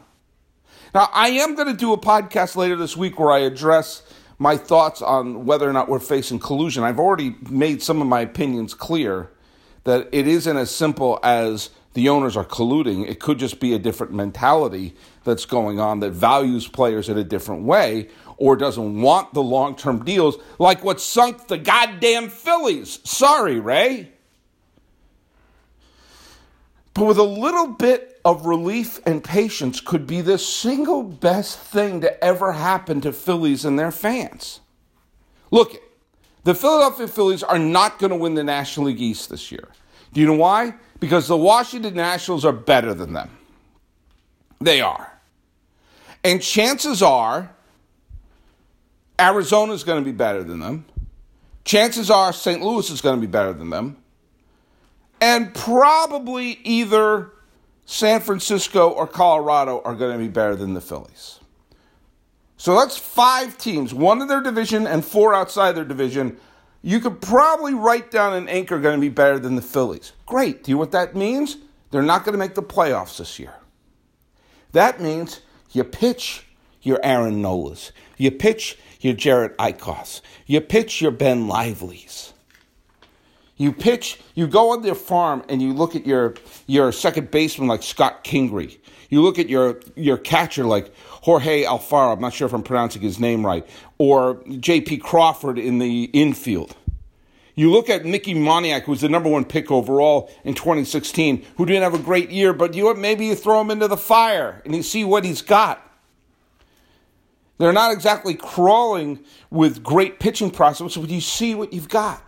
Now, 0.95 1.09
I 1.13 1.27
am 1.29 1.55
going 1.55 1.67
to 1.67 1.73
do 1.73 1.91
a 1.91 1.97
podcast 1.97 2.55
later 2.55 2.77
this 2.77 2.95
week 2.95 3.19
where 3.19 3.31
I 3.31 3.39
address 3.39 4.03
my 4.39 4.55
thoughts 4.55 5.01
on 5.01 5.45
whether 5.45 5.69
or 5.69 5.73
not 5.73 5.89
we're 5.89 5.99
facing 5.99 6.39
collusion. 6.39 6.83
I've 6.83 6.99
already 6.99 7.35
made 7.49 7.83
some 7.83 8.01
of 8.01 8.07
my 8.07 8.21
opinions 8.21 8.73
clear 8.73 9.29
that 9.83 10.07
it 10.13 10.27
isn't 10.27 10.55
as 10.55 10.71
simple 10.71 11.19
as 11.23 11.71
the 11.97 12.10
owners 12.10 12.38
are 12.38 12.45
colluding. 12.45 13.10
It 13.10 13.19
could 13.19 13.39
just 13.39 13.60
be 13.60 13.73
a 13.73 13.79
different 13.79 14.13
mentality 14.13 14.93
that's 15.23 15.45
going 15.45 15.79
on 15.79 15.99
that 16.01 16.12
values 16.12 16.67
players 16.67 17.10
in 17.10 17.17
a 17.17 17.23
different 17.23 17.63
way 17.63 18.10
or 18.38 18.55
doesn't 18.55 19.01
want 19.01 19.33
the 19.33 19.41
long 19.41 19.75
term 19.75 20.05
deals 20.05 20.38
like 20.60 20.83
what 20.83 21.01
sunk 21.01 21.47
the 21.47 21.57
goddamn 21.57 22.29
Phillies. 22.29 22.99
Sorry, 23.03 23.60
Ray. 23.60 24.12
But 26.93 27.05
with 27.05 27.17
a 27.17 27.23
little 27.23 27.69
bit 27.69 28.21
of 28.23 28.45
relief 28.45 28.99
and 29.07 29.23
patience 29.23 29.81
could 29.81 30.05
be 30.05 30.21
the 30.21 30.38
single 30.38 31.01
best 31.01 31.57
thing 31.57 32.01
to 32.01 32.23
ever 32.23 32.51
happen 32.51 33.01
to 33.01 33.12
Phillies 33.12 33.65
and 33.65 33.79
their 33.79 33.91
fans. 33.91 34.60
Look, 35.49 35.81
the 36.43 36.53
Philadelphia 36.53 37.07
Phillies 37.07 37.41
are 37.41 37.57
not 37.57 37.97
going 37.97 38.12
to 38.12 38.17
win 38.17 38.36
the 38.36 38.43
National 38.43 38.86
League 38.86 39.01
East 39.01 39.31
this 39.31 39.51
year. 39.51 39.69
Do 40.13 40.21
you 40.21 40.27
know 40.27 40.33
why? 40.33 40.75
Because 40.99 41.27
the 41.27 41.38
Washington 41.38 41.95
Nationals 41.95 42.43
are 42.45 42.53
better 42.53 42.93
than 42.93 43.13
them. 43.13 43.29
They 44.60 44.81
are. 44.81 45.12
And 46.23 46.41
chances 46.41 47.01
are 47.01 47.53
Arizona 49.19 49.73
is 49.73 49.83
going 49.83 50.03
to 50.03 50.05
be 50.05 50.15
better 50.15 50.43
than 50.43 50.60
them. 50.60 50.86
Chances 51.63 52.10
are 52.10 52.33
St. 52.33 52.62
Louis 52.62 52.89
is 52.89 53.01
going 53.01 53.15
to 53.15 53.21
be 53.21 53.29
better 53.29 53.53
than 53.53 53.69
them 53.69 53.97
and 55.21 55.53
probably 55.53 56.60
either 56.63 57.31
San 57.86 58.19
Francisco 58.19 58.89
or 58.89 59.07
Colorado 59.07 59.81
are 59.83 59.95
going 59.95 60.13
to 60.13 60.17
be 60.17 60.27
better 60.27 60.55
than 60.55 60.73
the 60.73 60.81
Phillies. 60.81 61.39
So 62.57 62.77
that's 62.77 62.97
five 62.97 63.57
teams, 63.57 63.93
one 63.93 64.21
in 64.21 64.27
their 64.27 64.41
division 64.41 64.88
and 64.88 65.05
four 65.05 65.33
outside 65.33 65.73
their 65.73 65.86
division. 65.86 66.38
You 66.81 66.99
could 66.99 67.21
probably 67.21 67.73
write 67.73 68.11
down 68.11 68.33
an 68.33 68.49
anchor 68.49 68.79
going 68.79 68.95
to 68.95 69.01
be 69.01 69.09
better 69.09 69.39
than 69.39 69.55
the 69.55 69.61
Phillies. 69.61 70.13
Great. 70.25 70.63
Do 70.63 70.71
you 70.71 70.75
know 70.75 70.79
what 70.79 70.91
that 70.93 71.15
means? 71.15 71.57
They're 71.91 72.03
not 72.03 72.25
going 72.25 72.33
to 72.33 72.39
make 72.39 72.55
the 72.55 72.63
playoffs 72.63 73.17
this 73.17 73.39
year. 73.39 73.53
That 74.73 75.01
means 75.01 75.41
you 75.71 75.83
pitch 75.83 76.45
your 76.83 76.99
Aaron 77.03 77.41
Nolas, 77.43 77.91
you 78.17 78.31
pitch 78.31 78.77
your 79.01 79.13
Jerad 79.15 79.55
Eickhoffs, 79.57 80.21
you 80.47 80.61
pitch 80.61 81.01
your 81.01 81.11
Ben 81.11 81.47
Livelys 81.47 82.33
You 83.57 83.73
pitch, 83.73 84.19
you 84.35 84.47
go 84.47 84.71
on 84.71 84.83
their 84.83 84.95
farm 84.95 85.43
and 85.49 85.61
you 85.61 85.73
look 85.73 85.95
at 85.95 86.05
your 86.07 86.35
your 86.67 86.91
second 86.91 87.31
baseman 87.31 87.67
like 87.69 87.83
Scott 87.83 88.23
Kingery. 88.23 88.79
You 89.09 89.21
look 89.21 89.39
at 89.39 89.49
your 89.49 89.81
your 89.95 90.17
catcher 90.17 90.65
like 90.65 90.93
Jorge 91.27 91.65
Alfaro, 91.65 92.13
I'm 92.13 92.21
not 92.21 92.31
sure 92.31 92.45
if 92.45 92.53
I'm 92.53 92.63
pronouncing 92.63 93.01
his 93.01 93.19
name 93.19 93.45
right, 93.45 93.67
or 93.97 94.41
J.P. 94.61 94.99
Crawford 94.99 95.59
in 95.59 95.77
the 95.77 96.05
infield. 96.13 96.73
You 97.53 97.69
look 97.69 97.89
at 97.89 98.05
Mickey 98.05 98.33
Moniak, 98.33 98.83
who 98.83 98.91
was 98.91 99.01
the 99.01 99.09
number 99.09 99.27
one 99.27 99.43
pick 99.43 99.69
overall 99.69 100.31
in 100.45 100.53
2016, 100.53 101.45
who 101.57 101.65
didn't 101.65 101.83
have 101.83 101.93
a 101.93 102.01
great 102.01 102.29
year, 102.29 102.53
but 102.53 102.75
you 102.75 102.93
maybe 102.93 103.25
you 103.25 103.35
throw 103.35 103.59
him 103.59 103.71
into 103.71 103.89
the 103.89 103.97
fire 103.97 104.61
and 104.63 104.73
you 104.73 104.81
see 104.81 105.03
what 105.03 105.25
he's 105.25 105.41
got. 105.41 105.85
They're 107.57 107.73
not 107.73 107.91
exactly 107.91 108.33
crawling 108.33 109.19
with 109.49 109.83
great 109.83 110.21
pitching 110.21 110.49
prospects, 110.49 110.95
but 110.95 111.09
you 111.09 111.19
see 111.19 111.55
what 111.55 111.73
you've 111.73 111.89
got. 111.89 112.23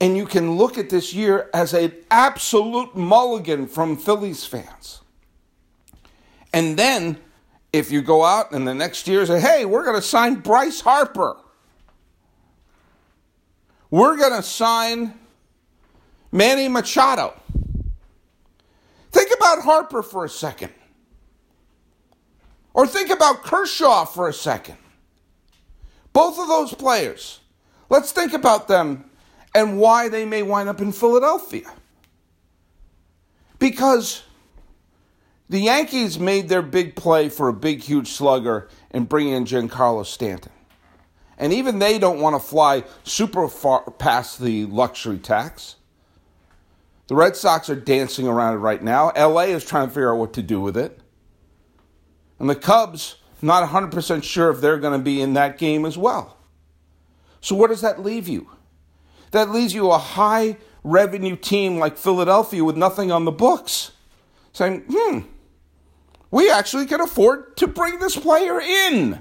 And 0.00 0.16
you 0.16 0.26
can 0.26 0.56
look 0.56 0.78
at 0.78 0.90
this 0.90 1.14
year 1.14 1.48
as 1.54 1.74
an 1.74 1.92
absolute 2.10 2.96
mulligan 2.96 3.68
from 3.68 3.96
Phillies 3.96 4.44
fans. 4.44 4.99
And 6.52 6.76
then, 6.76 7.18
if 7.72 7.92
you 7.92 8.02
go 8.02 8.24
out 8.24 8.52
in 8.52 8.64
the 8.64 8.74
next 8.74 9.06
year 9.06 9.20
and 9.20 9.28
say, 9.28 9.40
hey, 9.40 9.64
we're 9.64 9.84
going 9.84 9.96
to 9.96 10.02
sign 10.02 10.36
Bryce 10.36 10.80
Harper, 10.80 11.36
we're 13.90 14.16
going 14.16 14.32
to 14.32 14.42
sign 14.42 15.14
Manny 16.32 16.68
Machado. 16.68 17.34
Think 19.10 19.30
about 19.36 19.62
Harper 19.62 20.02
for 20.02 20.24
a 20.24 20.28
second. 20.28 20.72
Or 22.72 22.86
think 22.86 23.10
about 23.10 23.42
Kershaw 23.42 24.04
for 24.04 24.28
a 24.28 24.32
second. 24.32 24.76
Both 26.12 26.38
of 26.38 26.48
those 26.48 26.72
players. 26.74 27.40
Let's 27.88 28.12
think 28.12 28.32
about 28.32 28.68
them 28.68 29.10
and 29.54 29.78
why 29.78 30.08
they 30.08 30.24
may 30.24 30.42
wind 30.42 30.68
up 30.68 30.80
in 30.80 30.92
Philadelphia. 30.92 31.70
Because 33.58 34.22
the 35.50 35.58
Yankees 35.58 36.16
made 36.16 36.48
their 36.48 36.62
big 36.62 36.94
play 36.94 37.28
for 37.28 37.48
a 37.48 37.52
big, 37.52 37.82
huge 37.82 38.12
slugger 38.12 38.68
and 38.92 39.08
bring 39.08 39.28
in 39.28 39.44
Giancarlo 39.44 40.06
Stanton. 40.06 40.52
And 41.36 41.52
even 41.52 41.80
they 41.80 41.98
don't 41.98 42.20
want 42.20 42.40
to 42.40 42.40
fly 42.40 42.84
super 43.02 43.48
far 43.48 43.90
past 43.90 44.40
the 44.40 44.66
luxury 44.66 45.18
tax. 45.18 45.74
The 47.08 47.16
Red 47.16 47.34
Sox 47.34 47.68
are 47.68 47.74
dancing 47.74 48.28
around 48.28 48.54
it 48.54 48.58
right 48.58 48.80
now. 48.80 49.10
LA 49.16 49.46
is 49.46 49.64
trying 49.64 49.88
to 49.88 49.90
figure 49.92 50.14
out 50.14 50.20
what 50.20 50.32
to 50.34 50.42
do 50.42 50.60
with 50.60 50.76
it. 50.76 51.00
And 52.38 52.48
the 52.48 52.54
Cubs, 52.54 53.16
not 53.42 53.68
100% 53.68 54.22
sure 54.22 54.50
if 54.50 54.60
they're 54.60 54.78
going 54.78 54.96
to 54.96 55.04
be 55.04 55.20
in 55.20 55.32
that 55.32 55.58
game 55.58 55.84
as 55.84 55.98
well. 55.98 56.36
So, 57.40 57.56
where 57.56 57.68
does 57.68 57.80
that 57.80 58.00
leave 58.00 58.28
you? 58.28 58.48
That 59.32 59.50
leaves 59.50 59.74
you 59.74 59.90
a 59.90 59.98
high 59.98 60.58
revenue 60.84 61.34
team 61.34 61.78
like 61.78 61.96
Philadelphia 61.96 62.62
with 62.62 62.76
nothing 62.76 63.10
on 63.10 63.24
the 63.24 63.32
books. 63.32 63.90
Saying, 64.52 64.84
hmm, 64.88 65.20
we 66.30 66.50
actually 66.50 66.86
can 66.86 67.00
afford 67.00 67.56
to 67.56 67.66
bring 67.66 67.98
this 67.98 68.16
player 68.16 68.60
in. 68.60 69.20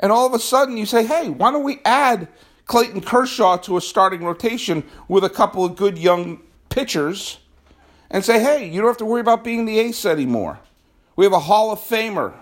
And 0.00 0.12
all 0.12 0.26
of 0.26 0.34
a 0.34 0.38
sudden 0.38 0.76
you 0.76 0.86
say, 0.86 1.04
hey, 1.04 1.28
why 1.28 1.50
don't 1.50 1.62
we 1.62 1.80
add 1.84 2.28
Clayton 2.66 3.02
Kershaw 3.02 3.56
to 3.58 3.76
a 3.76 3.80
starting 3.80 4.24
rotation 4.24 4.84
with 5.08 5.24
a 5.24 5.30
couple 5.30 5.64
of 5.64 5.76
good 5.76 5.98
young 5.98 6.42
pitchers 6.68 7.38
and 8.10 8.24
say, 8.24 8.40
hey, 8.40 8.68
you 8.68 8.80
don't 8.80 8.90
have 8.90 8.96
to 8.98 9.04
worry 9.04 9.20
about 9.20 9.44
being 9.44 9.64
the 9.64 9.78
ace 9.78 10.04
anymore. 10.04 10.58
We 11.16 11.24
have 11.24 11.32
a 11.32 11.38
Hall 11.38 11.70
of 11.70 11.78
Famer. 11.78 12.34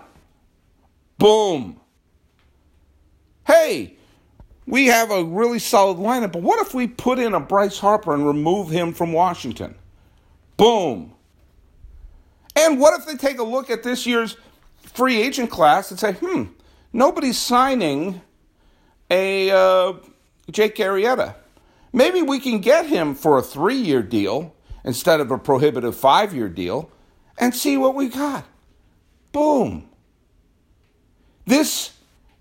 Boom. 1.17 1.79
Hey, 3.45 3.97
we 4.65 4.87
have 4.87 5.11
a 5.11 5.23
really 5.23 5.59
solid 5.59 5.97
lineup, 5.97 6.31
but 6.31 6.41
what 6.41 6.65
if 6.65 6.73
we 6.73 6.87
put 6.87 7.19
in 7.19 7.33
a 7.33 7.39
Bryce 7.39 7.77
Harper 7.79 8.13
and 8.13 8.25
remove 8.25 8.69
him 8.69 8.93
from 8.93 9.13
Washington? 9.13 9.75
Boom. 10.57 11.13
And 12.55 12.79
what 12.79 12.99
if 12.99 13.05
they 13.05 13.15
take 13.15 13.39
a 13.39 13.43
look 13.43 13.69
at 13.69 13.83
this 13.83 14.05
year's 14.05 14.37
free 14.77 15.21
agent 15.21 15.49
class 15.49 15.89
and 15.91 15.99
say, 15.99 16.13
hmm, 16.13 16.43
nobody's 16.91 17.37
signing 17.37 18.21
a 19.09 19.51
uh, 19.51 19.93
Jake 20.51 20.75
Arrieta. 20.75 21.35
Maybe 21.91 22.21
we 22.21 22.39
can 22.39 22.59
get 22.59 22.87
him 22.87 23.15
for 23.15 23.37
a 23.37 23.41
three 23.41 23.77
year 23.77 24.01
deal 24.01 24.55
instead 24.83 25.19
of 25.19 25.31
a 25.31 25.37
prohibitive 25.37 25.95
five 25.95 26.33
year 26.33 26.49
deal 26.49 26.89
and 27.37 27.53
see 27.53 27.77
what 27.77 27.95
we 27.95 28.09
got. 28.09 28.45
Boom. 29.31 29.89
This 31.45 31.91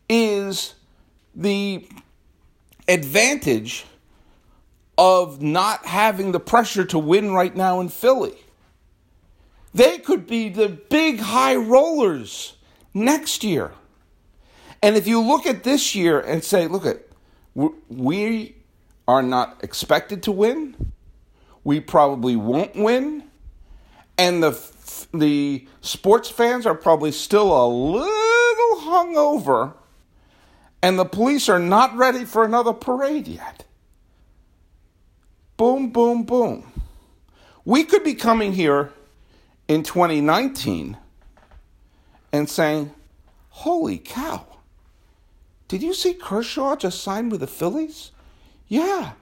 is 0.09 0.75
the 1.35 1.89
advantage 2.89 3.87
of 4.99 5.41
not 5.41 5.87
having 5.87 6.33
the 6.33 6.41
pressure 6.41 6.85
to 6.85 6.99
win 6.99 7.33
right 7.33 7.57
now 7.57 7.81
in 7.81 7.89
Philly. 7.89 8.35
They 9.75 9.99
could 9.99 10.27
be 10.27 10.49
the 10.49 10.69
big 10.69 11.21
high 11.21 11.57
rollers 11.57 12.57
next 12.93 13.43
year. 13.43 13.73
And 14.83 14.97
if 14.97 15.07
you 15.07 15.21
look 15.21 15.47
at 15.47 15.63
this 15.63 15.95
year 15.95 16.21
and 16.21 16.43
say, 16.43 16.67
look 16.67 16.85
at 16.87 17.07
we 17.55 18.57
are 19.07 19.23
not 19.23 19.63
expected 19.63 20.23
to 20.25 20.33
win. 20.33 20.93
We 21.65 21.81
probably 21.81 22.37
won't 22.37 22.75
win. 22.75 23.25
And 24.19 24.43
the 24.43 24.73
the 25.15 25.67
sports 25.81 26.29
fans 26.29 26.67
are 26.67 26.75
probably 26.75 27.13
still 27.13 27.53
a 27.53 27.67
little 27.67 28.77
hungover 28.81 29.75
and 30.83 30.99
the 30.99 31.05
police 31.05 31.49
are 31.49 31.59
not 31.59 31.97
ready 31.97 32.25
for 32.25 32.45
another 32.45 32.73
parade 32.73 33.29
yet. 33.29 33.65
Boom, 35.57 35.91
boom, 35.91 36.25
boom. 36.25 36.73
We 37.65 37.85
could 37.85 38.03
be 38.03 38.15
coming 38.15 38.53
here 38.53 38.93
in 39.73 39.83
2019 39.83 40.99
and 42.31 42.49
saying, 42.49 42.93
Holy 43.49 43.99
cow, 43.99 44.47
did 45.69 45.83
you 45.83 45.95
see 45.95 46.13
Kershaw 46.13 46.77
just 46.77 47.03
signed 47.03 47.31
with 47.31 47.41
the 47.41 47.47
Phillies? 47.47 48.11
Yeah. 48.69 49.13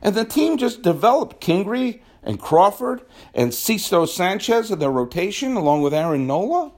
And 0.00 0.14
the 0.14 0.24
team 0.24 0.56
just 0.56 0.82
developed 0.82 1.40
Kingery 1.40 2.00
and 2.22 2.40
Crawford 2.40 3.02
and 3.34 3.50
Sixto 3.50 4.06
Sanchez 4.06 4.70
in 4.70 4.78
their 4.78 4.90
rotation 4.90 5.56
along 5.56 5.82
with 5.82 5.92
Aaron 5.94 6.26
Nola. 6.26 6.70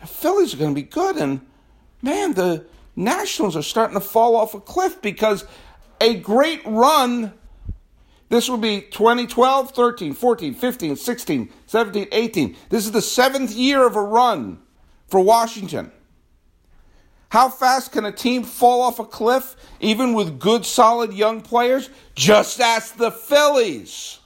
The 0.00 0.06
Phillies 0.06 0.54
are 0.54 0.58
going 0.58 0.74
to 0.74 0.80
be 0.80 0.86
good. 0.86 1.16
And 1.16 1.40
man, 2.02 2.34
the 2.34 2.64
Nationals 2.94 3.56
are 3.56 3.62
starting 3.62 3.94
to 3.94 4.00
fall 4.00 4.36
off 4.36 4.54
a 4.54 4.60
cliff 4.60 5.02
because 5.02 5.44
a 6.00 6.14
great 6.14 6.62
run. 6.64 7.32
This 8.30 8.48
will 8.48 8.58
be 8.58 8.80
2012, 8.80 9.72
13, 9.72 10.14
14, 10.14 10.54
15, 10.54 10.96
16, 10.96 11.52
17, 11.66 12.08
18. 12.12 12.56
This 12.68 12.86
is 12.86 12.92
the 12.92 13.02
seventh 13.02 13.52
year 13.52 13.84
of 13.84 13.96
a 13.96 14.02
run 14.02 14.60
for 15.08 15.20
Washington. 15.20 15.90
How 17.30 17.48
fast 17.48 17.90
can 17.90 18.04
a 18.04 18.12
team 18.12 18.44
fall 18.44 18.82
off 18.82 19.00
a 19.00 19.04
cliff, 19.04 19.56
even 19.80 20.14
with 20.14 20.38
good, 20.38 20.64
solid 20.64 21.12
young 21.12 21.40
players? 21.40 21.90
Just 22.14 22.60
ask 22.60 22.96
the 22.96 23.10
Phillies. 23.10 24.20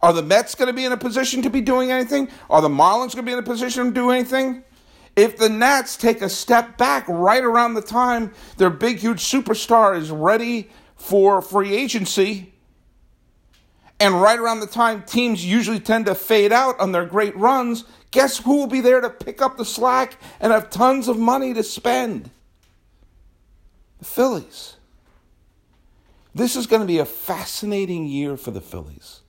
Are 0.00 0.12
the 0.12 0.22
Mets 0.22 0.54
going 0.54 0.68
to 0.68 0.72
be 0.72 0.84
in 0.84 0.92
a 0.92 0.96
position 0.96 1.42
to 1.42 1.50
be 1.50 1.60
doing 1.60 1.90
anything? 1.90 2.28
Are 2.48 2.62
the 2.62 2.68
Marlins 2.68 3.14
going 3.14 3.16
to 3.16 3.22
be 3.22 3.32
in 3.32 3.38
a 3.40 3.42
position 3.42 3.86
to 3.86 3.90
do 3.90 4.10
anything? 4.10 4.62
If 5.16 5.36
the 5.36 5.48
Nats 5.48 5.96
take 5.96 6.22
a 6.22 6.28
step 6.28 6.76
back 6.78 7.08
right 7.08 7.42
around 7.42 7.74
the 7.74 7.82
time 7.82 8.32
their 8.56 8.70
big, 8.70 8.98
huge 8.98 9.24
superstar 9.24 9.96
is 9.96 10.10
ready 10.12 10.70
for 11.06 11.40
free 11.40 11.72
agency, 11.72 12.52
and 14.00 14.20
right 14.20 14.40
around 14.40 14.58
the 14.58 14.66
time 14.66 15.04
teams 15.04 15.46
usually 15.46 15.78
tend 15.78 16.06
to 16.06 16.16
fade 16.16 16.50
out 16.50 16.80
on 16.80 16.90
their 16.90 17.06
great 17.06 17.36
runs, 17.36 17.84
guess 18.10 18.38
who 18.38 18.56
will 18.56 18.66
be 18.66 18.80
there 18.80 19.00
to 19.00 19.08
pick 19.08 19.40
up 19.40 19.56
the 19.56 19.64
slack 19.64 20.18
and 20.40 20.52
have 20.52 20.68
tons 20.68 21.06
of 21.06 21.16
money 21.16 21.54
to 21.54 21.62
spend? 21.62 22.28
The 24.00 24.04
Phillies. 24.04 24.74
This 26.34 26.56
is 26.56 26.66
going 26.66 26.82
to 26.82 26.88
be 26.88 26.98
a 26.98 27.06
fascinating 27.06 28.06
year 28.06 28.36
for 28.36 28.50
the 28.50 28.60
Phillies. 28.60 29.20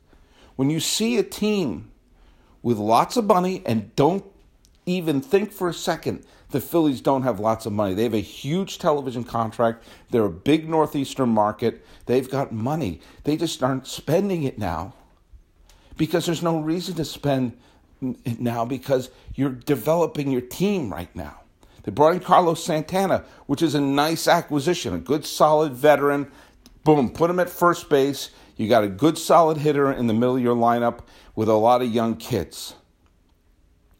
When 0.56 0.72
you 0.72 0.80
see 0.80 1.18
a 1.18 1.24
team 1.24 1.92
with 2.64 2.80
lots 2.80 3.18
of 3.18 3.26
money 3.26 3.62
and 3.68 3.96
don't 3.96 4.26
even 4.88 5.22
think 5.22 5.52
for 5.52 5.70
a 5.70 5.74
second 5.76 6.26
the 6.50 6.62
Phillies 6.62 7.02
don't 7.02 7.24
have 7.24 7.40
lots 7.40 7.66
of 7.66 7.74
money. 7.74 7.94
They 7.94 8.04
have 8.04 8.14
a 8.14 8.20
huge 8.20 8.80
television 8.80 9.24
contract. 9.24 9.84
They're 10.12 10.26
a 10.26 10.30
big 10.30 10.70
Northeastern 10.70 11.30
market. 11.30 11.86
They've 12.06 12.30
got 12.30 12.52
money. 12.52 13.02
They 13.26 13.36
just 13.36 13.62
aren't 13.62 13.88
spending 13.88 14.44
it 14.44 14.58
now 14.58 14.94
because 15.98 16.26
there's 16.26 16.44
no 16.44 16.60
reason 16.60 16.96
to 16.96 17.06
spend 17.06 17.58
it 18.02 18.40
now 18.40 18.64
because 18.64 19.10
you're 19.36 19.50
developing 19.50 20.32
your 20.32 20.42
team 20.42 20.92
right 20.92 21.14
now. 21.16 21.42
They 21.84 21.92
brought 21.92 22.14
in 22.14 22.20
Carlos 22.20 22.64
Santana, 22.64 23.26
which 23.46 23.62
is 23.62 23.76
a 23.76 23.82
nice 23.82 24.28
acquisition, 24.28 24.94
a 24.94 25.00
good 25.00 25.26
solid 25.26 25.74
veteran. 25.74 26.32
Boom, 26.84 27.10
put 27.10 27.30
him 27.30 27.40
at 27.40 27.50
first 27.50 27.90
base. 27.90 28.30
You 28.56 28.68
got 28.70 28.84
a 28.84 28.90
good 28.90 29.18
solid 29.18 29.58
hitter 29.58 29.92
in 29.92 30.08
the 30.08 30.14
middle 30.14 30.36
of 30.36 30.42
your 30.42 30.56
lineup 30.56 31.00
with 31.36 31.50
a 31.50 31.54
lot 31.54 31.82
of 31.82 31.90
young 31.90 32.16
kids. 32.16 32.76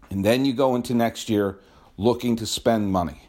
And 0.10 0.24
then 0.24 0.46
you 0.46 0.54
go 0.54 0.76
into 0.76 0.94
next 0.94 1.30
year 1.30 1.60
looking 1.98 2.36
to 2.38 2.46
spend 2.46 2.92
money. 2.92 3.24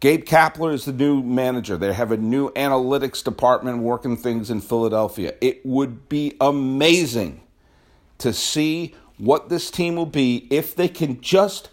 Gabe 0.00 0.24
Kapler 0.24 0.72
is 0.74 0.84
the 0.84 0.92
new 0.92 1.22
manager. 1.22 1.76
They 1.76 1.92
have 1.92 2.12
a 2.12 2.16
new 2.16 2.50
analytics 2.50 3.24
department 3.24 3.78
working 3.78 4.16
things 4.16 4.50
in 4.50 4.60
Philadelphia. 4.60 5.34
It 5.40 5.64
would 5.64 6.08
be 6.08 6.36
amazing 6.40 7.42
to 8.18 8.32
see 8.32 8.94
what 9.16 9.48
this 9.48 9.70
team 9.70 9.96
will 9.96 10.06
be 10.06 10.46
if 10.50 10.74
they 10.74 10.88
can 10.88 11.20
just 11.20 11.70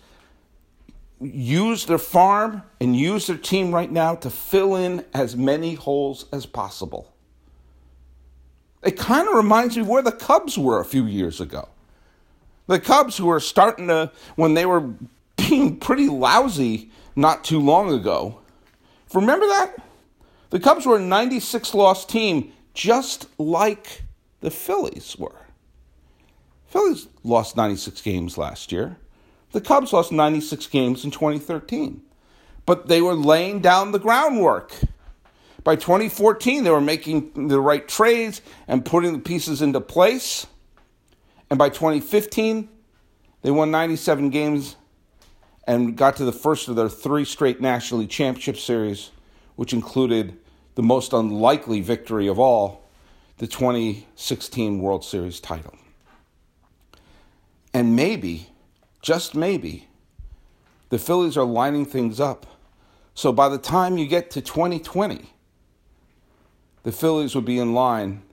use 1.19 1.85
their 1.85 1.97
farm 1.97 2.63
and 2.79 2.95
use 2.95 3.27
their 3.27 3.37
team 3.37 3.73
right 3.73 3.91
now 3.91 4.15
to 4.15 4.29
fill 4.29 4.75
in 4.75 5.05
as 5.13 5.35
many 5.35 5.75
holes 5.75 6.25
as 6.31 6.45
possible. 6.45 7.13
It 8.83 8.97
kind 8.97 9.27
of 9.27 9.35
reminds 9.35 9.77
me 9.77 9.83
where 9.83 10.01
the 10.01 10.11
Cubs 10.11 10.57
were 10.57 10.79
a 10.79 10.85
few 10.85 11.05
years 11.05 11.39
ago. 11.39 11.69
The 12.67 12.79
Cubs 12.79 13.17
who 13.17 13.27
were 13.27 13.39
starting 13.39 13.87
to, 13.89 14.11
when 14.35 14.53
they 14.53 14.65
were 14.65 14.93
pretty 15.79 16.07
lousy 16.07 16.91
not 17.15 17.43
too 17.43 17.59
long 17.59 17.93
ago. 17.93 18.39
Remember 19.13 19.45
that? 19.47 19.75
The 20.49 20.59
Cubs 20.59 20.85
were 20.85 20.97
a 20.97 21.01
96 21.01 21.73
loss 21.73 22.05
team, 22.05 22.51
just 22.73 23.27
like 23.39 24.03
the 24.41 24.51
Phillies 24.51 25.15
were. 25.17 25.45
Phillies 26.67 27.07
lost 27.23 27.57
96 27.57 28.01
games 28.01 28.37
last 28.37 28.71
year. 28.71 28.97
The 29.51 29.61
Cubs 29.61 29.91
lost 29.91 30.11
96 30.11 30.67
games 30.67 31.03
in 31.03 31.11
2013. 31.11 32.01
But 32.65 32.87
they 32.87 33.01
were 33.01 33.13
laying 33.13 33.59
down 33.59 33.91
the 33.91 33.99
groundwork. 33.99 34.73
By 35.63 35.75
2014, 35.75 36.63
they 36.63 36.69
were 36.69 36.81
making 36.81 37.47
the 37.47 37.59
right 37.59 37.87
trades 37.87 38.41
and 38.67 38.85
putting 38.85 39.13
the 39.13 39.19
pieces 39.19 39.61
into 39.61 39.81
place. 39.81 40.47
And 41.49 41.59
by 41.59 41.69
2015, 41.69 42.69
they 43.41 43.51
won 43.51 43.71
97 43.71 44.29
games 44.29 44.75
and 45.65 45.95
got 45.95 46.15
to 46.17 46.25
the 46.25 46.31
first 46.31 46.67
of 46.67 46.75
their 46.75 46.89
three 46.89 47.25
straight 47.25 47.61
National 47.61 48.01
League 48.01 48.09
Championship 48.09 48.57
Series, 48.57 49.11
which 49.55 49.73
included 49.73 50.37
the 50.75 50.83
most 50.83 51.13
unlikely 51.13 51.81
victory 51.81 52.27
of 52.27 52.39
all, 52.39 52.89
the 53.37 53.47
2016 53.47 54.81
World 54.81 55.03
Series 55.03 55.39
title. 55.39 55.75
And 57.73 57.95
maybe, 57.95 58.49
just 59.01 59.35
maybe, 59.35 59.87
the 60.89 60.99
Phillies 60.99 61.37
are 61.37 61.45
lining 61.45 61.85
things 61.85 62.19
up. 62.19 62.45
So 63.13 63.31
by 63.31 63.49
the 63.49 63.57
time 63.57 63.97
you 63.97 64.07
get 64.07 64.31
to 64.31 64.41
2020, 64.41 65.29
the 66.83 66.91
Phillies 66.91 67.35
would 67.35 67.45
be 67.45 67.59
in 67.59 67.73
line 67.73 68.23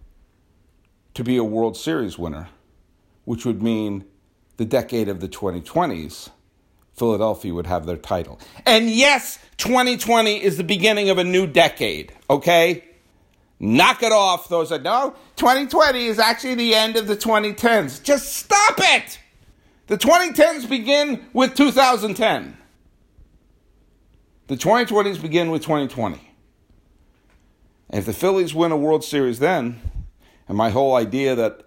to 1.14 1.22
be 1.22 1.36
a 1.36 1.44
World 1.44 1.76
Series 1.76 2.18
winner, 2.18 2.48
which 3.24 3.44
would 3.44 3.62
mean 3.62 4.04
the 4.56 4.64
decade 4.64 5.08
of 5.08 5.20
the 5.20 5.28
2020s 5.28 6.30
Philadelphia 6.98 7.54
would 7.54 7.66
have 7.66 7.86
their 7.86 7.96
title. 7.96 8.38
And 8.66 8.90
yes, 8.90 9.38
2020 9.58 10.42
is 10.42 10.56
the 10.56 10.64
beginning 10.64 11.10
of 11.10 11.18
a 11.18 11.24
new 11.24 11.46
decade, 11.46 12.12
okay? 12.28 12.84
Knock 13.60 14.02
it 14.02 14.12
off, 14.12 14.48
those 14.48 14.70
that 14.70 14.82
know. 14.82 15.14
2020 15.36 16.06
is 16.06 16.18
actually 16.18 16.54
the 16.54 16.74
end 16.74 16.96
of 16.96 17.06
the 17.06 17.16
2010s. 17.16 18.02
Just 18.02 18.32
stop 18.34 18.74
it! 18.78 19.18
The 19.88 19.98
2010s 19.98 20.68
begin 20.68 21.24
with 21.32 21.54
2010. 21.54 22.56
The 24.48 24.56
2020s 24.56 25.20
begin 25.20 25.50
with 25.50 25.62
2020. 25.62 26.20
And 27.90 27.98
if 27.98 28.04
the 28.06 28.12
Phillies 28.12 28.54
win 28.54 28.70
a 28.70 28.76
World 28.76 29.02
Series 29.02 29.38
then, 29.38 29.80
and 30.46 30.56
my 30.56 30.70
whole 30.70 30.94
idea 30.94 31.34
that, 31.34 31.64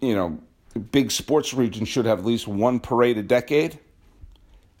you 0.00 0.14
know, 0.14 0.38
big 0.90 1.10
sports 1.10 1.54
regions 1.54 1.88
should 1.88 2.04
have 2.04 2.20
at 2.20 2.24
least 2.24 2.48
one 2.48 2.80
parade 2.80 3.18
a 3.18 3.22
decade, 3.22 3.78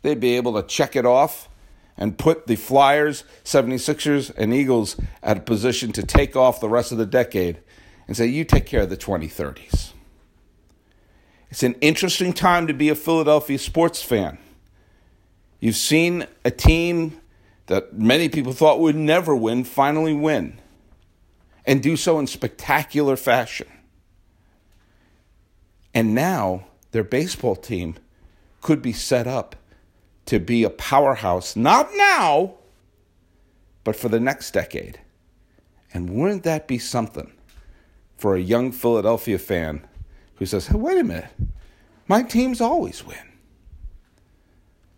they'd 0.02 0.20
be 0.20 0.36
able 0.36 0.52
to 0.54 0.62
check 0.62 0.94
it 0.96 1.06
off 1.06 1.48
and 1.96 2.18
put 2.18 2.46
the 2.46 2.56
Flyers, 2.56 3.24
76ers, 3.44 4.32
and 4.36 4.52
Eagles 4.52 4.96
at 5.22 5.38
a 5.38 5.40
position 5.40 5.92
to 5.92 6.02
take 6.02 6.36
off 6.36 6.60
the 6.60 6.68
rest 6.68 6.92
of 6.92 6.98
the 6.98 7.06
decade 7.06 7.58
and 8.06 8.16
say, 8.16 8.26
you 8.26 8.44
take 8.44 8.66
care 8.66 8.82
of 8.82 8.90
the 8.90 8.96
2030s. 8.96 9.92
It's 11.50 11.62
an 11.62 11.74
interesting 11.80 12.32
time 12.32 12.66
to 12.66 12.72
be 12.72 12.88
a 12.88 12.94
Philadelphia 12.94 13.58
sports 13.58 14.02
fan. 14.02 14.38
You've 15.60 15.76
seen 15.76 16.26
a 16.44 16.50
team 16.50 17.20
that 17.66 17.92
many 17.92 18.28
people 18.28 18.52
thought 18.52 18.80
would 18.80 18.96
never 18.96 19.36
win 19.36 19.64
finally 19.64 20.14
win 20.14 20.58
and 21.64 21.82
do 21.82 21.96
so 21.96 22.18
in 22.18 22.26
spectacular 22.26 23.16
fashion. 23.16 23.68
And 25.94 26.14
now 26.14 26.64
their 26.90 27.04
baseball 27.04 27.54
team 27.54 27.96
could 28.60 28.82
be 28.82 28.92
set 28.92 29.26
up 29.26 29.54
to 30.26 30.38
be 30.38 30.64
a 30.64 30.70
powerhouse, 30.70 31.56
not 31.56 31.90
now, 31.94 32.54
but 33.84 33.96
for 33.96 34.08
the 34.08 34.20
next 34.20 34.52
decade. 34.52 35.00
And 35.92 36.10
wouldn't 36.10 36.44
that 36.44 36.68
be 36.68 36.78
something 36.78 37.32
for 38.16 38.34
a 38.34 38.40
young 38.40 38.72
Philadelphia 38.72 39.38
fan 39.38 39.86
who 40.36 40.46
says, 40.46 40.68
hey, 40.68 40.76
wait 40.76 40.98
a 40.98 41.04
minute, 41.04 41.30
my 42.08 42.22
teams 42.22 42.60
always 42.60 43.04
win? 43.04 43.18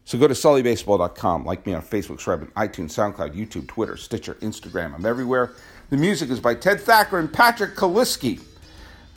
So 0.04 0.18
go 0.18 0.28
to 0.28 0.34
sullybaseball.com, 0.34 1.46
like 1.46 1.66
me 1.66 1.72
on 1.72 1.80
Facebook, 1.80 2.20
subscribe 2.20 2.42
on 2.42 2.68
iTunes, 2.68 2.90
SoundCloud, 2.90 3.34
YouTube, 3.34 3.66
Twitter, 3.66 3.96
Stitcher, 3.96 4.34
Instagram. 4.34 4.94
I'm 4.94 5.06
everywhere. 5.06 5.52
The 5.88 5.96
music 5.96 6.28
is 6.28 6.40
by 6.40 6.54
Ted 6.54 6.80
Thacker 6.80 7.18
and 7.18 7.32
Patrick 7.32 7.74
Kaliski. 7.74 8.42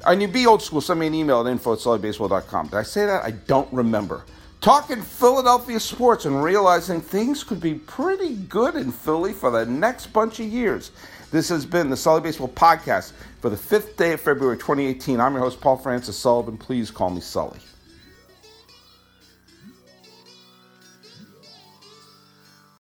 And 0.05 0.21
you 0.21 0.29
be 0.29 0.45
old 0.45 0.61
school, 0.61 0.79
send 0.79 1.01
me 1.01 1.07
an 1.07 1.13
email 1.13 1.41
at 1.41 1.51
info 1.51 1.73
at 1.73 1.79
sullybaseball.com. 1.79 2.67
Did 2.67 2.75
I 2.75 2.83
say 2.83 3.05
that? 3.05 3.23
I 3.25 3.31
don't 3.31 3.71
remember 3.73 4.23
talking 4.61 5.01
Philadelphia 5.01 5.79
sports 5.79 6.25
and 6.25 6.43
realizing 6.43 7.01
things 7.01 7.43
could 7.43 7.61
be 7.61 7.75
pretty 7.75 8.35
good 8.35 8.75
in 8.75 8.91
Philly 8.91 9.33
for 9.33 9.51
the 9.51 9.65
next 9.65 10.07
bunch 10.07 10.39
of 10.39 10.47
years. 10.47 10.91
This 11.31 11.49
has 11.49 11.65
been 11.65 11.89
the 11.89 11.97
Sully 11.97 12.21
Baseball 12.21 12.49
Podcast 12.49 13.11
for 13.41 13.49
the 13.49 13.57
fifth 13.57 13.97
day 13.97 14.13
of 14.13 14.21
February 14.21 14.57
2018. 14.57 15.19
I'm 15.19 15.33
your 15.33 15.41
host, 15.41 15.61
Paul 15.61 15.77
Francis 15.77 16.17
Sullivan. 16.17 16.57
Please 16.57 16.89
call 16.89 17.09
me 17.09 17.21
Sully. 17.21 17.59